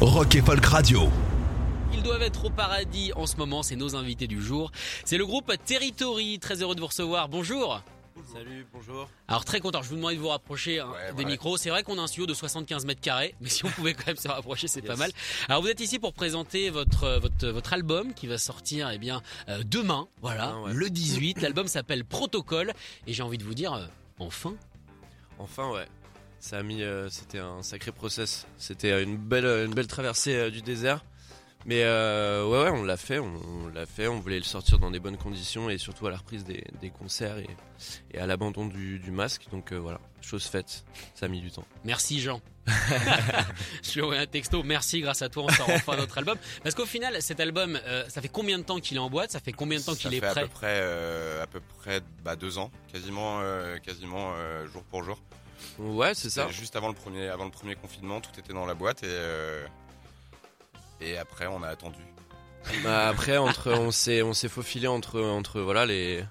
Rock 0.00 0.34
et 0.34 0.40
Folk 0.42 0.64
Radio. 0.64 1.08
Ils 1.92 2.02
doivent 2.02 2.22
être 2.22 2.46
au 2.46 2.50
paradis 2.50 3.12
en 3.14 3.26
ce 3.26 3.36
moment, 3.36 3.62
c'est 3.62 3.76
nos 3.76 3.96
invités 3.96 4.26
du 4.26 4.40
jour. 4.42 4.70
C'est 5.04 5.18
le 5.18 5.26
groupe 5.26 5.52
Territory, 5.64 6.38
très 6.38 6.62
heureux 6.62 6.74
de 6.74 6.80
vous 6.80 6.86
recevoir. 6.86 7.28
Bonjour. 7.28 7.82
Salut, 8.32 8.66
bonjour. 8.72 9.08
Alors 9.28 9.44
très 9.44 9.60
content, 9.60 9.82
je 9.82 9.88
vous 9.88 9.96
demande 9.96 10.12
de 10.14 10.18
vous 10.18 10.28
rapprocher 10.28 10.78
hein, 10.80 10.88
Ouais, 10.92 11.12
des 11.14 11.24
ouais. 11.24 11.30
micros. 11.30 11.56
C'est 11.56 11.70
vrai 11.70 11.82
qu'on 11.82 11.98
a 11.98 12.02
un 12.02 12.06
studio 12.06 12.26
de 12.26 12.34
75 12.34 12.84
mètres 12.84 13.00
carrés, 13.00 13.34
mais 13.40 13.48
si 13.48 13.64
on 13.64 13.68
pouvait 13.70 13.94
quand 13.94 14.06
même 14.08 14.16
se 14.16 14.28
rapprocher, 14.28 14.68
c'est 14.68 14.82
pas 14.82 14.96
mal. 14.96 15.10
Alors 15.48 15.62
vous 15.62 15.68
êtes 15.68 15.80
ici 15.80 15.98
pour 15.98 16.12
présenter 16.12 16.70
votre 16.70 17.18
votre 17.18 17.48
votre 17.48 17.72
album 17.72 18.12
qui 18.14 18.26
va 18.26 18.36
sortir 18.38 18.90
eh 18.90 18.98
bien 18.98 19.22
euh, 19.48 19.62
demain, 19.64 20.06
voilà, 20.20 20.58
ouais. 20.60 20.72
le 20.74 20.90
18. 20.90 21.40
L'album 21.40 21.66
s'appelle 21.66 22.04
Protocole 22.04 22.72
et 23.06 23.12
j'ai 23.14 23.22
envie 23.22 23.38
de 23.38 23.44
vous 23.44 23.54
dire 23.54 23.72
euh, 23.74 23.86
enfin. 24.18 24.54
Enfin, 25.38 25.70
ouais. 25.70 25.86
Ça 26.40 26.58
a 26.58 26.62
mis, 26.62 26.82
euh, 26.82 27.08
c'était 27.10 27.38
un 27.38 27.62
sacré 27.62 27.92
process. 27.92 28.46
C'était 28.58 29.02
une 29.02 29.16
belle, 29.16 29.44
une 29.66 29.74
belle 29.74 29.86
traversée 29.86 30.34
euh, 30.34 30.50
du 30.50 30.62
désert. 30.62 31.04
Mais 31.66 31.82
euh, 31.84 32.46
ouais, 32.46 32.62
ouais, 32.62 32.70
on 32.70 32.82
l'a 32.84 32.96
fait, 32.96 33.18
on, 33.18 33.30
on 33.46 33.68
l'a 33.68 33.84
fait. 33.84 34.08
On 34.08 34.18
voulait 34.20 34.38
le 34.38 34.44
sortir 34.44 34.78
dans 34.78 34.90
des 34.90 34.98
bonnes 35.00 35.18
conditions 35.18 35.68
et 35.68 35.76
surtout 35.76 36.06
à 36.06 36.10
la 36.10 36.16
reprise 36.16 36.42
des, 36.44 36.64
des 36.80 36.88
concerts 36.88 37.36
et, 37.36 37.48
et 38.14 38.18
à 38.18 38.26
l'abandon 38.26 38.64
du, 38.64 38.98
du 38.98 39.10
masque. 39.10 39.42
Donc 39.52 39.72
euh, 39.72 39.76
voilà, 39.76 40.00
chose 40.22 40.44
faite. 40.44 40.84
Ça 41.14 41.26
a 41.26 41.28
mis 41.28 41.42
du 41.42 41.50
temps. 41.50 41.66
Merci 41.84 42.18
Jean. 42.20 42.40
je 43.82 43.92
lui 43.92 44.00
ai 44.00 44.02
envoyé 44.02 44.22
un 44.22 44.26
texto. 44.26 44.62
Merci, 44.62 45.00
grâce 45.00 45.20
à 45.20 45.28
toi, 45.28 45.44
on 45.44 45.48
sort 45.50 45.68
enfin 45.68 45.96
notre 45.96 46.16
album. 46.16 46.38
Parce 46.62 46.74
qu'au 46.74 46.86
final, 46.86 47.20
cet 47.20 47.40
album, 47.40 47.78
euh, 47.86 48.04
ça 48.08 48.22
fait 48.22 48.28
combien 48.28 48.58
de 48.58 48.62
temps 48.64 48.80
qu'il 48.80 48.96
est 48.96 49.00
en 49.00 49.10
boîte? 49.10 49.30
Ça 49.30 49.40
fait 49.40 49.52
combien 49.52 49.78
de 49.78 49.84
temps 49.84 49.94
qu'il 49.94 50.14
est 50.14 50.20
fait 50.20 50.26
à 50.26 50.30
prêt? 50.30 50.42
peu 50.42 50.48
près, 50.48 50.78
euh, 50.80 51.42
à 51.42 51.46
peu 51.46 51.60
près 51.78 52.00
bah, 52.24 52.36
deux 52.36 52.56
ans, 52.56 52.70
quasiment, 52.90 53.40
euh, 53.42 53.76
quasiment 53.78 54.32
euh, 54.36 54.66
jour 54.68 54.82
pour 54.84 55.02
jour. 55.02 55.20
Ouais, 55.78 56.14
c'est 56.14 56.30
ça. 56.30 56.48
Juste 56.50 56.76
avant 56.76 56.88
le 56.88 56.94
premier, 56.94 57.28
avant 57.28 57.44
le 57.44 57.50
premier 57.50 57.74
confinement, 57.74 58.20
tout 58.20 58.30
était 58.38 58.52
dans 58.52 58.66
la 58.66 58.74
boîte 58.74 59.02
et 59.02 59.08
euh, 59.08 59.66
et 61.00 61.16
après 61.18 61.46
on 61.46 61.62
a 61.62 61.68
attendu. 61.68 62.00
Bah, 62.84 63.08
après, 63.08 63.38
entre, 63.38 63.72
on 63.72 63.90
s'est, 63.90 64.20
on 64.20 64.34
s'est 64.34 64.50
faufilé 64.50 64.86
entre, 64.86 65.18
entre 65.20 65.60
voilà 65.62 65.86
les, 65.86 66.22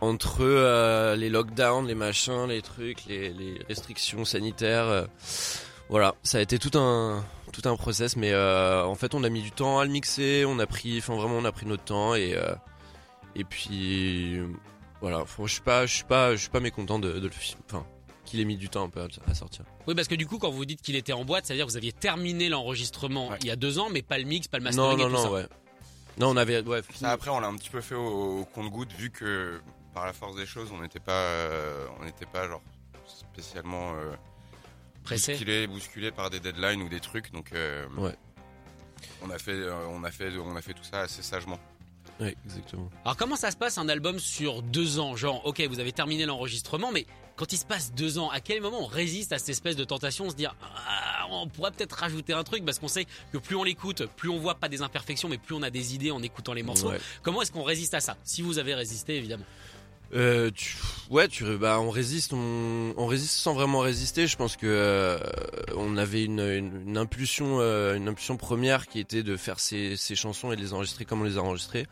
entre 0.00 0.42
euh, 0.42 1.16
les 1.16 1.28
lockdowns, 1.28 1.88
les 1.88 1.96
machins, 1.96 2.46
les 2.46 2.62
trucs, 2.62 3.04
les, 3.06 3.30
les 3.30 3.60
restrictions 3.68 4.24
sanitaires. 4.24 4.84
euh, 4.86 5.06
voilà, 5.88 6.14
ça 6.22 6.38
a 6.38 6.40
été 6.40 6.58
tout 6.60 6.78
un, 6.78 7.24
tout 7.52 7.68
un 7.68 7.76
process, 7.76 8.14
mais 8.16 8.30
euh, 8.32 8.84
en 8.84 8.94
fait, 8.94 9.14
on 9.14 9.24
a 9.24 9.28
mis 9.28 9.42
du 9.42 9.50
temps 9.50 9.80
à 9.80 9.84
le 9.84 9.90
mixer. 9.90 10.44
On 10.46 10.58
a 10.60 10.66
pris, 10.66 10.98
enfin 10.98 11.16
vraiment, 11.16 11.34
on 11.36 11.44
a 11.44 11.50
pris 11.52 11.66
notre 11.66 11.82
temps 11.84 12.14
et 12.14 12.34
euh, 12.36 12.54
et 13.34 13.42
puis 13.42 14.38
voilà. 15.00 15.24
Je 15.44 15.46
suis 15.52 15.60
pas, 15.62 15.84
je 15.86 15.94
suis 15.96 16.04
pas, 16.04 16.32
je 16.36 16.40
suis 16.42 16.50
pas 16.50 16.60
mécontent 16.60 17.00
de, 17.00 17.12
de 17.18 17.26
le, 17.26 17.32
fi- 17.32 17.56
enfin, 17.68 17.84
qu'il 18.26 18.40
ait 18.40 18.44
mis 18.44 18.56
du 18.58 18.68
temps 18.68 18.84
un 18.84 18.88
peu 18.90 19.00
à, 19.00 19.08
à 19.30 19.34
sortir. 19.34 19.64
Oui, 19.86 19.94
parce 19.94 20.08
que 20.08 20.14
du 20.14 20.26
coup, 20.26 20.38
quand 20.38 20.50
vous 20.50 20.64
dites 20.66 20.82
qu'il 20.82 20.96
était 20.96 21.12
en 21.14 21.24
boîte, 21.24 21.46
ça 21.46 21.54
veut 21.54 21.58
dire 21.58 21.64
que 21.66 21.70
vous 21.70 21.76
aviez 21.78 21.92
terminé 21.92 22.48
l'enregistrement 22.50 23.28
Ouais. 23.28 23.38
il 23.40 23.46
y 23.46 23.50
a 23.50 23.56
deux 23.56 23.78
ans, 23.78 23.88
mais 23.90 24.02
pas 24.02 24.18
le 24.18 24.24
mix, 24.24 24.48
pas 24.48 24.58
le 24.58 24.64
Non, 24.64 24.70
mastering 24.70 24.98
non, 24.98 25.04
et 25.06 25.10
tout 25.10 25.16
non, 25.16 25.22
ça. 25.22 25.32
ouais. 25.32 25.46
Non, 26.18 26.28
on 26.30 26.36
avait, 26.36 26.60
ouais. 26.62 26.82
Ça 26.94 27.10
après 27.12 27.30
on 27.30 27.40
l'a 27.40 27.46
un 27.48 27.56
petit 27.56 27.70
peu 27.70 27.80
fait 27.80 27.94
au, 27.94 28.40
au 28.40 28.44
compte-goutte 28.46 28.92
vu 28.92 29.10
que 29.10 29.60
par 29.94 30.04
la 30.06 30.12
force 30.12 30.34
des 30.36 30.46
choses 30.46 30.70
on 30.72 30.80
n'était 30.80 31.00
pas, 31.00 31.12
euh, 31.12 31.86
on 32.00 32.04
n'était 32.04 32.26
pas 32.26 32.46
genre 32.48 32.62
spécialement 33.06 33.94
euh, 33.94 34.14
Pressé. 35.04 35.32
bousculé, 35.32 35.66
bousculé 35.66 36.10
par 36.10 36.30
des 36.30 36.40
deadlines 36.40 36.82
ou 36.82 36.88
des 36.88 37.00
trucs. 37.00 37.32
Donc 37.32 37.52
euh, 37.52 37.86
Ouais. 37.98 38.14
on 39.22 39.30
a 39.30 39.38
fait, 39.38 39.52
euh, 39.52 39.74
on 39.90 40.02
a 40.04 40.10
fait, 40.10 40.36
on 40.38 40.56
a 40.56 40.62
fait 40.62 40.74
tout 40.74 40.84
ça 40.84 41.00
assez 41.00 41.22
sagement. 41.22 41.58
Ouais, 42.18 42.34
exactement. 42.46 42.88
Alors, 43.04 43.16
comment 43.18 43.36
ça 43.36 43.50
se 43.50 43.56
passe 43.58 43.76
un 43.76 43.88
album 43.90 44.18
sur 44.18 44.62
deux 44.62 44.98
ans? 44.98 45.16
Genre, 45.16 45.44
ok, 45.44 45.60
vous 45.68 45.80
avez 45.80 45.92
terminé 45.92 46.24
l'enregistrement, 46.24 46.90
mais 46.90 47.06
quand 47.36 47.52
il 47.52 47.58
se 47.58 47.64
passe 47.66 47.92
deux 47.92 48.18
ans, 48.18 48.30
à 48.30 48.40
quel 48.40 48.60
moment 48.60 48.82
on 48.82 48.86
résiste 48.86 49.32
à 49.32 49.38
cette 49.38 49.50
espèce 49.50 49.76
de 49.76 49.84
tentation 49.84 50.24
de 50.26 50.30
se 50.30 50.36
dire, 50.36 50.54
ah, 50.62 51.26
on 51.30 51.46
pourrait 51.48 51.70
peut-être 51.70 51.92
rajouter 51.92 52.32
un 52.32 52.44
truc, 52.44 52.64
parce 52.64 52.78
qu'on 52.78 52.88
sait 52.88 53.06
que 53.32 53.38
plus 53.38 53.56
on 53.56 53.64
l'écoute, 53.64 54.06
plus 54.16 54.28
on 54.28 54.38
voit 54.38 54.54
pas 54.56 54.68
des 54.68 54.82
imperfections, 54.82 55.28
mais 55.28 55.38
plus 55.38 55.54
on 55.54 55.62
a 55.62 55.70
des 55.70 55.94
idées 55.94 56.10
en 56.10 56.22
écoutant 56.22 56.54
les 56.54 56.62
morceaux. 56.62 56.90
Ouais. 56.90 57.00
Comment 57.22 57.42
est-ce 57.42 57.52
qu'on 57.52 57.62
résiste 57.62 57.94
à 57.94 58.00
ça 58.00 58.16
Si 58.24 58.42
vous 58.42 58.58
avez 58.58 58.74
résisté, 58.74 59.16
évidemment? 59.16 59.44
Euh, 60.14 60.52
tu, 60.54 60.76
ouais, 61.10 61.26
tu, 61.26 61.44
bah, 61.56 61.80
on 61.80 61.90
résiste, 61.90 62.32
on, 62.32 62.94
on 62.96 63.06
résiste 63.06 63.34
sans 63.34 63.54
vraiment 63.54 63.80
résister. 63.80 64.28
Je 64.28 64.36
pense 64.36 64.56
que 64.56 64.66
euh, 64.66 65.18
on 65.76 65.96
avait 65.96 66.22
une, 66.24 66.38
une, 66.40 66.82
une 66.86 66.96
impulsion, 66.96 67.58
euh, 67.58 67.96
une 67.96 68.06
impulsion 68.06 68.36
première 68.36 68.86
qui 68.86 69.00
était 69.00 69.24
de 69.24 69.36
faire 69.36 69.58
ces, 69.58 69.96
ces 69.96 70.14
chansons 70.14 70.52
et 70.52 70.56
de 70.56 70.60
les 70.60 70.72
enregistrer 70.72 71.04
comme 71.04 71.22
on 71.22 71.24
les 71.24 71.38
a 71.38 71.42
enregistrées. 71.42 71.88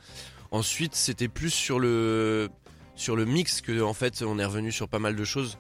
Ensuite, 0.53 0.95
c'était 0.95 1.27
plus 1.27 1.51
sur 1.51 1.81
le 1.81 2.49
sur 2.97 3.17
le 3.17 3.25
mix 3.25 3.61
que 3.61 3.83
en 3.83 3.95
fait 3.95 4.23
on 4.23 4.39
est 4.39 4.45
revenu 4.45 4.73
sur 4.73 4.89
pas 4.89 4.99
mal 4.99 5.17
de 5.17 5.25
choses. 5.25 5.59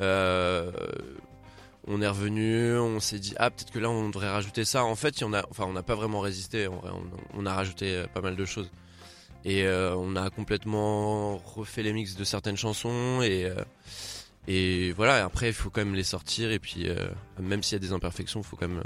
Euh, 0.00 0.72
on 1.86 2.00
est 2.00 2.08
revenu, 2.08 2.76
on 2.78 3.00
s'est 3.00 3.18
dit 3.18 3.34
ah 3.38 3.50
peut-être 3.50 3.72
que 3.72 3.78
là 3.78 3.90
on 3.90 4.08
devrait 4.08 4.30
rajouter 4.30 4.64
ça. 4.64 4.84
En 4.84 4.94
fait, 4.96 5.22
en 5.22 5.32
a, 5.32 5.44
enfin 5.50 5.64
on 5.66 5.72
n'a 5.72 5.82
pas 5.82 5.94
vraiment 5.94 6.20
résisté. 6.20 6.68
On, 6.68 6.80
on 7.34 7.46
a 7.46 7.54
rajouté 7.54 7.94
euh, 7.96 8.06
pas 8.06 8.20
mal 8.20 8.36
de 8.36 8.44
choses. 8.44 8.70
Et 9.44 9.64
euh, 9.64 9.96
on 9.96 10.14
a 10.14 10.30
complètement 10.30 11.36
refait 11.38 11.82
les 11.82 11.92
mix 11.92 12.14
de 12.14 12.24
certaines 12.24 12.56
chansons 12.56 13.22
et 13.22 13.50
et 14.48 14.92
voilà. 14.92 15.24
Après, 15.24 15.48
il 15.48 15.52
faut 15.52 15.70
quand 15.70 15.84
même 15.84 15.94
les 15.94 16.04
sortir 16.04 16.50
et 16.52 16.58
puis 16.58 16.88
même 17.40 17.62
s'il 17.62 17.74
y 17.74 17.80
a 17.84 17.86
des 17.86 17.92
imperfections, 17.92 18.42
faut 18.42 18.56
quand 18.56 18.68
même 18.68 18.82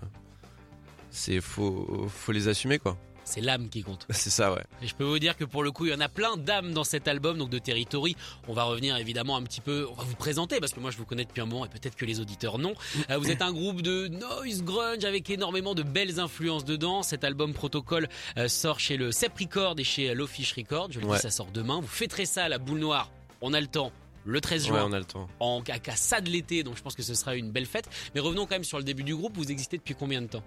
c'est 1.10 1.40
faut 1.40 2.06
faut 2.08 2.32
les 2.32 2.48
assumer 2.48 2.78
quoi. 2.78 2.96
C'est 3.28 3.40
l'âme 3.40 3.68
qui 3.68 3.82
compte. 3.82 4.06
C'est 4.10 4.30
ça 4.30 4.52
ouais. 4.54 4.62
Et 4.82 4.86
je 4.86 4.94
peux 4.94 5.04
vous 5.04 5.18
dire 5.18 5.36
que 5.36 5.44
pour 5.44 5.62
le 5.64 5.72
coup, 5.72 5.84
il 5.84 5.90
y 5.90 5.94
en 5.94 6.00
a 6.00 6.08
plein 6.08 6.36
d'âmes 6.36 6.72
dans 6.72 6.84
cet 6.84 7.08
album, 7.08 7.36
donc 7.38 7.50
de 7.50 7.58
Territory. 7.58 8.16
On 8.46 8.52
va 8.52 8.62
revenir 8.64 8.96
évidemment 8.96 9.36
un 9.36 9.42
petit 9.42 9.60
peu, 9.60 9.86
on 9.90 9.94
va 9.94 10.04
vous 10.04 10.14
présenter 10.14 10.60
parce 10.60 10.72
que 10.72 10.78
moi 10.80 10.92
je 10.92 10.96
vous 10.96 11.04
connais 11.04 11.24
depuis 11.24 11.40
un 11.40 11.46
moment 11.46 11.66
et 11.66 11.68
peut-être 11.68 11.96
que 11.96 12.04
les 12.04 12.20
auditeurs 12.20 12.58
non. 12.58 12.74
Euh, 13.10 13.18
vous 13.18 13.30
êtes 13.30 13.42
un 13.42 13.52
groupe 13.52 13.82
de 13.82 14.06
noise 14.06 14.62
grunge 14.62 15.04
avec 15.04 15.28
énormément 15.28 15.74
de 15.74 15.82
belles 15.82 16.20
influences 16.20 16.64
dedans. 16.64 17.02
Cet 17.02 17.24
album 17.24 17.52
Protocole 17.52 18.08
euh, 18.38 18.46
sort 18.48 18.78
chez 18.78 18.96
le 18.96 19.10
Sep 19.10 19.36
Record 19.38 19.74
et 19.78 19.84
chez 19.84 20.10
euh, 20.10 20.14
Low 20.14 20.28
Fish 20.28 20.52
Record. 20.54 20.88
Je 20.92 21.00
le 21.00 21.06
Ouais. 21.06 21.16
dis, 21.16 21.22
ça 21.22 21.30
sort 21.30 21.48
demain. 21.52 21.80
Vous 21.80 21.86
fêterez 21.88 22.26
ça 22.26 22.44
à 22.44 22.48
la 22.48 22.58
boule 22.58 22.78
noire. 22.78 23.10
On 23.40 23.52
a 23.52 23.60
le 23.60 23.66
temps. 23.66 23.90
Le 24.24 24.40
13 24.40 24.62
Ouais, 24.62 24.68
juin, 24.68 24.84
on 24.88 24.92
a 24.92 24.98
le 24.98 25.04
temps. 25.04 25.28
en 25.40 25.62
à 25.68 25.78
qu'à 25.78 25.94
ça 25.96 26.20
de 26.20 26.28
l'été, 26.30 26.62
donc 26.64 26.76
je 26.76 26.82
pense 26.82 26.94
que 26.96 27.02
ce 27.02 27.14
sera 27.14 27.36
une 27.36 27.50
belle 27.52 27.66
fête. 27.66 27.88
Mais 28.14 28.20
revenons 28.20 28.44
quand 28.46 28.54
même 28.56 28.64
sur 28.64 28.78
le 28.78 28.84
début 28.84 29.04
du 29.04 29.14
groupe. 29.14 29.36
Vous 29.36 29.50
existez 29.50 29.76
depuis 29.78 29.94
combien 29.94 30.22
de 30.22 30.26
temps? 30.28 30.42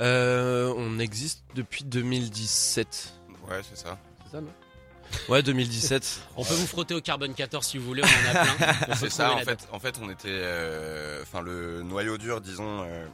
Euh, 0.00 0.72
on 0.76 0.98
existe 0.98 1.42
depuis 1.54 1.84
2017. 1.84 3.12
Ouais, 3.48 3.60
c'est 3.68 3.76
ça. 3.78 3.98
C'est 4.26 4.32
ça 4.32 4.40
non 4.40 4.50
Ouais 5.28 5.42
2017. 5.42 6.20
On 6.36 6.44
peut 6.44 6.54
vous 6.54 6.66
frotter 6.66 6.94
au 6.94 7.00
carbone 7.00 7.32
14 7.34 7.64
si 7.66 7.78
vous 7.78 7.86
voulez, 7.86 8.02
on 8.04 8.06
en 8.06 8.36
a 8.36 8.44
plein. 8.44 8.94
C'est 8.96 9.10
ça, 9.10 9.32
en 9.32 9.36
date. 9.36 9.44
fait, 9.46 9.68
en 9.72 9.78
fait, 9.80 9.98
on 10.02 10.10
était, 10.10 10.28
euh, 10.28 11.22
enfin, 11.22 11.40
le 11.40 11.82
noyau 11.82 12.18
dur, 12.18 12.42
disons, 12.42 12.82
euh, 12.82 13.06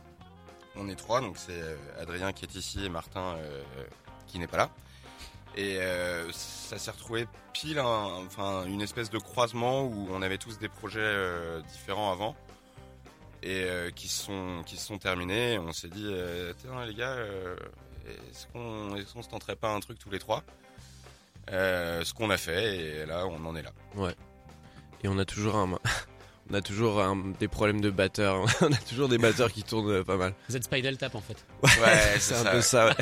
on 0.75 0.89
est 0.89 0.97
trois, 0.97 1.21
donc 1.21 1.37
c'est 1.39 1.63
Adrien 2.01 2.33
qui 2.33 2.45
est 2.45 2.55
ici 2.57 2.85
et 2.85 2.89
Martin 2.89 3.37
euh, 3.39 3.63
qui 4.27 4.41
n'est 4.41 4.49
pas 4.49 4.57
là. 4.57 4.71
Et 5.57 5.79
euh, 5.79 6.29
ça 6.33 6.79
s'est 6.79 6.91
retrouvé 6.91 7.29
pile, 7.53 7.79
un- 7.79 8.25
enfin, 8.27 8.65
une 8.67 8.83
espèce 8.83 9.09
de 9.09 9.19
croisement 9.19 9.85
où 9.85 10.09
on 10.11 10.21
avait 10.21 10.39
tous 10.39 10.59
des 10.59 10.69
projets 10.69 10.99
euh, 11.01 11.61
différents 11.73 12.11
avant 12.11 12.35
et 13.45 13.65
euh, 13.65 13.91
qui 13.91 14.09
se 14.09 14.25
sont, 14.25 14.63
qui 14.67 14.77
sont 14.77 14.99
terminés. 14.99 15.59
On 15.59 15.73
s'est 15.73 15.89
dit, 15.89 16.07
euh, 16.07 16.53
Tiens, 16.59 16.85
les 16.87 16.95
gars, 16.95 17.13
euh, 17.13 17.57
est-ce 18.31 18.47
qu'on, 18.49 18.97
est-ce 18.97 19.13
qu'on 19.13 19.23
se 19.23 19.29
tenterait 19.29 19.57
pas 19.57 19.69
un 19.71 19.81
truc 19.81 19.99
tous 19.99 20.11
les 20.11 20.19
trois 20.19 20.43
Euh, 21.51 22.03
Ce 22.05 22.15
qu'on 22.15 22.31
a 22.31 22.37
fait, 22.37 22.77
et 23.03 23.07
là, 23.07 23.27
on 23.27 23.45
en 23.45 23.55
est 23.57 23.63
là. 23.63 23.73
Et 25.03 25.09
on 25.09 25.19
a 25.19 25.25
toujours 25.25 25.57
un 25.57 25.79
on 26.51 26.55
a 26.55 26.61
toujours 26.61 27.01
un- 27.03 27.33
des 27.39 27.49
problèmes 27.49 27.81
de 27.81 27.91
batteurs. 27.91 28.45
on 28.63 28.73
a 28.73 28.77
toujours 28.89 29.09
des 29.09 29.19
batteurs 29.19 29.53
qui 29.53 29.63
tournent 29.63 30.03
pas 30.05 30.17
mal. 30.17 30.35
Vous 30.49 30.57
êtes 30.57 30.65
Spinal 30.65 30.97
Tap 30.97 31.15
en 31.15 31.21
fait. 31.21 31.45
Ouais, 31.63 31.71
c'est 32.19 32.35
un 32.37 32.45
peu 32.53 32.61
ça. 32.63 32.87
ouais. 32.89 32.95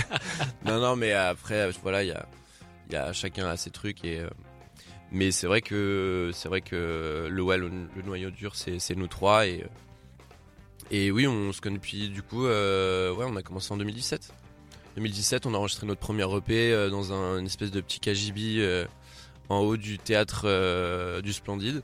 non, 0.65 0.81
non, 0.81 0.97
mais 0.97 1.13
après, 1.13 1.71
voilà, 1.83 2.03
il 2.03 2.09
y 2.09 2.13
a, 2.13 2.27
il 2.89 2.93
y 2.95 2.97
a 2.97 3.13
chacun 3.13 3.49
a 3.49 3.57
ses 3.57 3.71
trucs 3.71 4.05
et. 4.05 4.19
euh, 4.21 4.29
mais 5.15 5.31
c'est 5.31 5.47
vrai 5.47 5.61
que 5.61 6.31
c'est 6.33 6.49
vrai 6.49 6.63
que 6.63 7.29
le 7.31 7.43
ouais, 7.43 7.59
le, 7.59 7.69
le 7.95 8.03
noyau 8.03 8.31
dur, 8.31 8.55
c'est 8.57 8.95
nous 8.97 9.09
trois 9.09 9.47
et 9.47 9.63
et 10.93 11.11
oui, 11.11 11.27
on 11.27 11.53
se 11.53 11.61
connaît 11.61 11.79
depuis 11.79 12.09
du 12.09 12.23
coup. 12.23 12.47
euh, 12.47 13.13
ouais, 13.15 13.25
on 13.29 13.35
a 13.37 13.43
commencé 13.43 13.73
en 13.73 13.77
2017. 13.77 14.33
2017, 14.97 15.47
on 15.47 15.55
a 15.55 15.57
enregistré 15.57 15.87
notre 15.87 16.01
premier 16.01 16.25
EP 16.37 16.73
euh, 16.73 16.91
dans 16.91 17.13
un 17.13 17.39
une 17.39 17.47
espèce 17.47 17.71
de 17.71 17.81
petit 17.81 17.99
KGB 17.99 18.59
euh, 18.59 18.85
en 19.49 19.59
haut 19.61 19.77
du 19.79 19.99
théâtre 19.99 20.43
euh, 20.45 21.21
du 21.23 21.33
Splendide. 21.33 21.83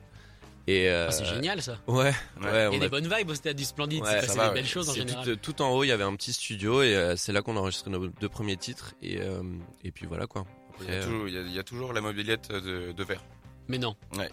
Et 0.66 0.90
euh, 0.90 1.06
Ah, 1.08 1.12
c'est 1.12 1.24
génial 1.24 1.62
ça. 1.62 1.78
Ouais, 1.86 2.12
ouais, 2.42 2.68
Il 2.70 2.74
y 2.74 2.76
a 2.76 2.78
des 2.80 2.84
a- 2.84 2.88
bonnes 2.90 3.08
vibes 3.08 3.30
au 3.30 3.34
stade 3.34 3.56
du 3.56 3.64
Splendide, 3.64 4.02
Ouais, 4.02 4.20
c'est 4.20 4.34
des 4.34 4.38
ouais. 4.38 4.52
belles 4.52 4.66
choses 4.66 4.90
en 4.90 4.92
général. 4.94 5.24
tout, 5.24 5.36
tout 5.54 5.62
en 5.62 5.70
haut, 5.70 5.82
il 5.82 5.86
y 5.88 5.92
avait 5.92 6.04
un 6.04 6.14
petit 6.14 6.34
studio 6.34 6.82
et 6.82 6.94
euh, 6.94 7.16
c'est 7.16 7.32
là 7.32 7.40
qu'on 7.40 7.56
a 7.56 7.60
enregistré 7.60 7.90
nos 7.90 8.08
deux 8.08 8.28
premiers 8.28 8.58
titres 8.58 8.92
et 9.00 9.18
euh, 9.22 9.42
et 9.82 9.90
puis 9.90 10.04
voilà 10.04 10.26
quoi. 10.26 10.44
Il 10.82 10.86
y, 10.86 10.90
a 10.90 10.92
euh, 10.96 11.04
toujours, 11.04 11.28
il 11.28 11.34
y 11.34 11.38
a- 11.38 11.40
il 11.40 11.52
y 11.54 11.58
a 11.58 11.62
toujours 11.62 11.94
la 11.94 12.02
mobilette 12.02 12.52
de, 12.52 12.92
de 12.92 13.04
verre 13.04 13.24
Mais 13.68 13.78
non. 13.78 13.96
Ouais. 14.18 14.30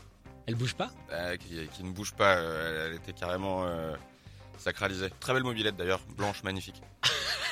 Elle 0.47 0.55
bouge 0.55 0.73
pas? 0.75 0.91
Euh, 1.13 1.37
qui, 1.37 1.55
qui 1.73 1.83
ne 1.85 1.91
bouge 1.91 2.13
pas. 2.13 2.35
euh, 2.35 2.89
elle 2.89 2.95
était 2.97 3.13
carrément 3.13 3.63
euh, 3.65 3.95
sacralisée. 4.57 5.09
Très 5.19 5.33
belle 5.33 5.43
mobilette 5.43 5.75
d'ailleurs, 5.75 6.01
blanche, 6.17 6.43
magnifique. 6.43 6.81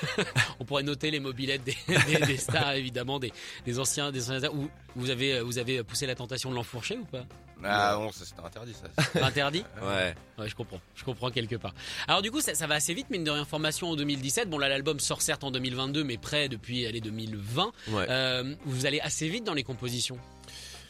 On 0.60 0.66
pourrait 0.66 0.84
noter 0.84 1.12
les 1.12 1.20
mobilettes 1.20 1.64
des, 1.64 1.78
des- 2.08 2.26
des 2.26 2.38
stars 2.38 2.74
évidemment, 2.74 3.20
des, 3.20 3.32
des 3.66 3.80
anciens, 3.80 4.12
des 4.12 4.30
anciens. 4.32 4.50
Ou 4.52 4.70
vous 4.96 5.10
avez, 5.10 5.42
vous 5.42 5.58
avez 5.58 5.84
poussé 5.84 6.06
la 6.06 6.16
tentation 6.16 6.50
de 6.50 6.56
l'enfourcher 6.56 6.98
ou 6.98 7.06
pas? 7.06 7.24
Ah 7.66 7.96
non, 7.98 8.12
ça, 8.12 8.26
c'était 8.26 8.42
interdit 8.42 8.74
ça. 8.74 9.22
Interdit? 9.26 9.64
Ouais. 9.82 10.14
Ouais, 10.38 10.50
je 10.50 10.56
comprends, 10.56 10.82
je 10.96 11.04
comprends 11.06 11.32
quelque 11.32 11.56
part. 11.56 11.74
Alors 12.08 12.22
du 12.22 12.30
coup, 12.32 12.42
ça, 12.42 12.54
ça 12.56 12.68
va 12.68 12.76
assez 12.76 12.94
vite, 12.94 13.10
mine 13.10 13.24
de 13.24 13.32
rien, 13.32 13.46
formation 13.46 13.90
en 13.92 13.96
2017. 13.96 14.50
Bon 14.50 14.58
là, 14.58 14.68
l'album 14.68 15.00
sort 15.00 15.22
certes 15.22 15.46
en 15.46 15.52
2022, 15.52 16.04
mais 16.04 16.18
prêt 16.18 16.50
depuis 16.50 16.86
allez 16.86 17.00
2020. 17.00 17.72
Ouais. 17.90 18.06
Euh, 18.10 18.56
vous 18.66 18.86
allez 18.86 19.00
assez 19.00 19.30
vite 19.30 19.46
dans 19.46 19.54
les 19.54 19.64
compositions 19.64 20.18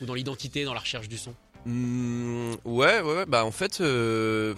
ou 0.01 0.05
dans 0.05 0.15
l'identité, 0.15 0.63
dans 0.63 0.73
la 0.73 0.79
recherche 0.79 1.07
du 1.07 1.17
son? 1.19 1.35
Hmm, 1.65 2.53
ouais, 2.65 3.01
ouais, 3.01 3.15
ouais, 3.17 3.25
bah 3.27 3.45
en 3.45 3.51
fait, 3.51 3.79
euh, 3.79 4.55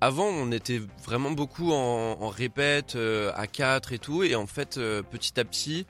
avant 0.00 0.26
on 0.26 0.50
était 0.50 0.80
vraiment 1.04 1.30
beaucoup 1.30 1.72
en, 1.72 2.28
répète 2.28 2.96
euh, 2.96 3.32
à 3.34 3.46
4 3.46 3.92
et 3.92 3.98
tout, 3.98 4.22
et 4.22 4.34
en 4.34 4.46
fait 4.46 4.78
euh, 4.78 5.02
petit 5.02 5.38
à 5.38 5.44
petit, 5.44 5.86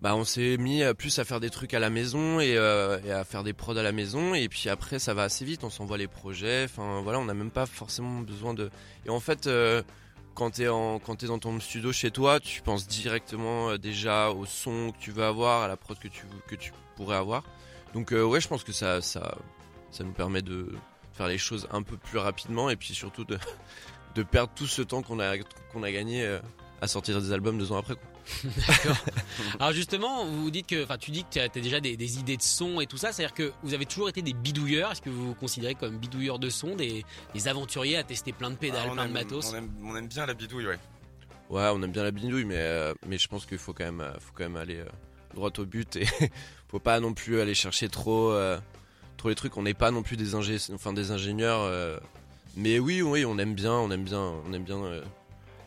bah 0.00 0.14
on 0.14 0.24
s'est 0.24 0.56
mis 0.56 0.82
plus 0.96 1.18
à 1.18 1.24
faire 1.24 1.40
des 1.40 1.50
trucs 1.50 1.74
à 1.74 1.78
la 1.78 1.90
maison 1.90 2.40
et, 2.40 2.56
euh, 2.56 2.98
et 3.04 3.12
à 3.12 3.24
faire 3.24 3.44
des 3.44 3.52
prods 3.52 3.76
à 3.76 3.82
la 3.82 3.92
maison, 3.92 4.34
et 4.34 4.48
puis 4.48 4.68
après 4.68 4.98
ça 4.98 5.14
va 5.14 5.24
assez 5.24 5.44
vite, 5.44 5.64
on 5.64 5.70
s'envoie 5.70 5.98
les 5.98 6.08
projets, 6.08 6.64
enfin 6.64 7.00
voilà, 7.02 7.18
on 7.18 7.26
n'a 7.26 7.34
même 7.34 7.50
pas 7.50 7.66
forcément 7.66 8.20
besoin 8.20 8.54
de. 8.54 8.70
Et 9.06 9.10
en 9.10 9.20
fait. 9.20 9.48
quand 10.34 10.50
t'es 10.52 10.68
t'es 11.18 11.26
dans 11.26 11.38
ton 11.40 11.58
studio 11.58 11.92
chez 11.92 12.12
toi, 12.12 12.38
tu 12.38 12.62
penses 12.62 12.86
directement 12.86 13.76
déjà 13.76 14.30
au 14.30 14.46
son 14.46 14.92
que 14.92 14.98
tu 14.98 15.10
veux 15.10 15.24
avoir, 15.24 15.62
à 15.64 15.68
la 15.68 15.76
prod 15.76 15.98
que 15.98 16.54
tu 16.56 16.72
pourrais 16.96 17.16
avoir. 17.16 17.42
Donc 17.92 18.12
ouais, 18.12 18.40
je 18.40 18.46
pense 18.48 18.62
que 18.62 18.72
ça 18.72 19.02
ça 19.02 20.04
nous 20.04 20.12
permet 20.12 20.42
de 20.42 20.68
faire 21.18 21.28
les 21.28 21.38
choses 21.38 21.66
un 21.72 21.82
peu 21.82 21.96
plus 21.96 22.18
rapidement 22.18 22.70
et 22.70 22.76
puis 22.76 22.94
surtout 22.94 23.24
de, 23.24 23.38
de 24.14 24.22
perdre 24.22 24.52
tout 24.54 24.66
ce 24.68 24.82
temps 24.82 25.02
qu'on 25.02 25.18
a, 25.18 25.36
qu'on 25.72 25.82
a 25.82 25.90
gagné 25.90 26.24
euh, 26.24 26.38
à 26.80 26.86
sortir 26.86 27.20
des 27.20 27.32
albums 27.32 27.58
deux 27.58 27.72
ans 27.72 27.78
après. 27.78 27.94
Quoi. 27.94 28.04
D'accord. 28.68 28.96
Alors 29.58 29.72
justement, 29.72 30.24
vous 30.24 30.50
dites 30.50 30.68
que, 30.68 30.84
enfin, 30.84 30.96
tu 30.96 31.10
dis 31.10 31.24
que 31.24 31.30
tu 31.30 31.40
as 31.40 31.48
déjà 31.48 31.80
des, 31.80 31.96
des 31.96 32.18
idées 32.18 32.36
de 32.36 32.42
son 32.42 32.80
et 32.80 32.86
tout 32.86 32.98
ça. 32.98 33.10
C'est-à-dire 33.10 33.34
que 33.34 33.52
vous 33.62 33.74
avez 33.74 33.84
toujours 33.86 34.08
été 34.08 34.22
des 34.22 34.32
bidouilleurs. 34.32 34.92
Est-ce 34.92 35.02
que 35.02 35.10
vous 35.10 35.28
vous 35.28 35.34
considérez 35.34 35.74
comme 35.74 35.98
bidouilleurs 35.98 36.38
de 36.38 36.50
son, 36.50 36.76
des, 36.76 37.04
des 37.34 37.48
aventuriers 37.48 37.96
à 37.96 38.04
tester 38.04 38.32
plein 38.32 38.50
de 38.50 38.56
pédales, 38.56 38.82
Ah, 38.84 38.90
on 38.90 38.94
plein 38.94 39.08
de 39.08 39.12
matos? 39.12 39.50
On 39.52 39.56
aime, 39.56 39.70
on 39.82 39.96
aime 39.96 40.08
bien 40.08 40.26
la 40.26 40.34
bidouille, 40.34 40.66
ouais. 40.66 40.78
Ouais, 41.50 41.68
on 41.72 41.82
aime 41.82 41.90
bien 41.92 42.04
la 42.04 42.10
bidouille, 42.10 42.44
mais, 42.44 42.58
euh, 42.58 42.94
mais 43.06 43.18
je 43.18 43.26
pense 43.26 43.46
qu'il 43.46 43.58
faut 43.58 43.72
quand 43.72 43.84
même, 43.86 44.02
euh, 44.02 44.12
faut 44.20 44.32
quand 44.34 44.44
même 44.44 44.56
aller 44.56 44.76
euh, 44.80 44.88
droit 45.34 45.50
au 45.58 45.64
but 45.64 45.96
et 45.96 46.06
faut 46.68 46.78
pas 46.78 47.00
non 47.00 47.14
plus 47.14 47.40
aller 47.40 47.54
chercher 47.54 47.88
trop, 47.88 48.30
euh, 48.32 48.58
trop 49.18 49.28
les 49.28 49.34
trucs. 49.34 49.56
On 49.58 49.62
n'est 49.62 49.74
pas 49.74 49.90
non 49.90 50.02
plus 50.02 50.16
des, 50.16 50.34
ingé 50.34 50.56
enfin, 50.72 50.94
des 50.94 51.10
ingénieurs. 51.10 51.60
euh, 51.60 51.98
mais 52.56 52.78
oui, 52.78 53.02
oui, 53.02 53.24
on 53.26 53.36
aime 53.38 53.54
bien, 53.54 53.72
on 53.72 53.90
aime 53.90 54.04
bien, 54.04 54.20
on 54.20 54.52
aime 54.54 54.64
bien 54.64 54.82
euh, 54.82 55.02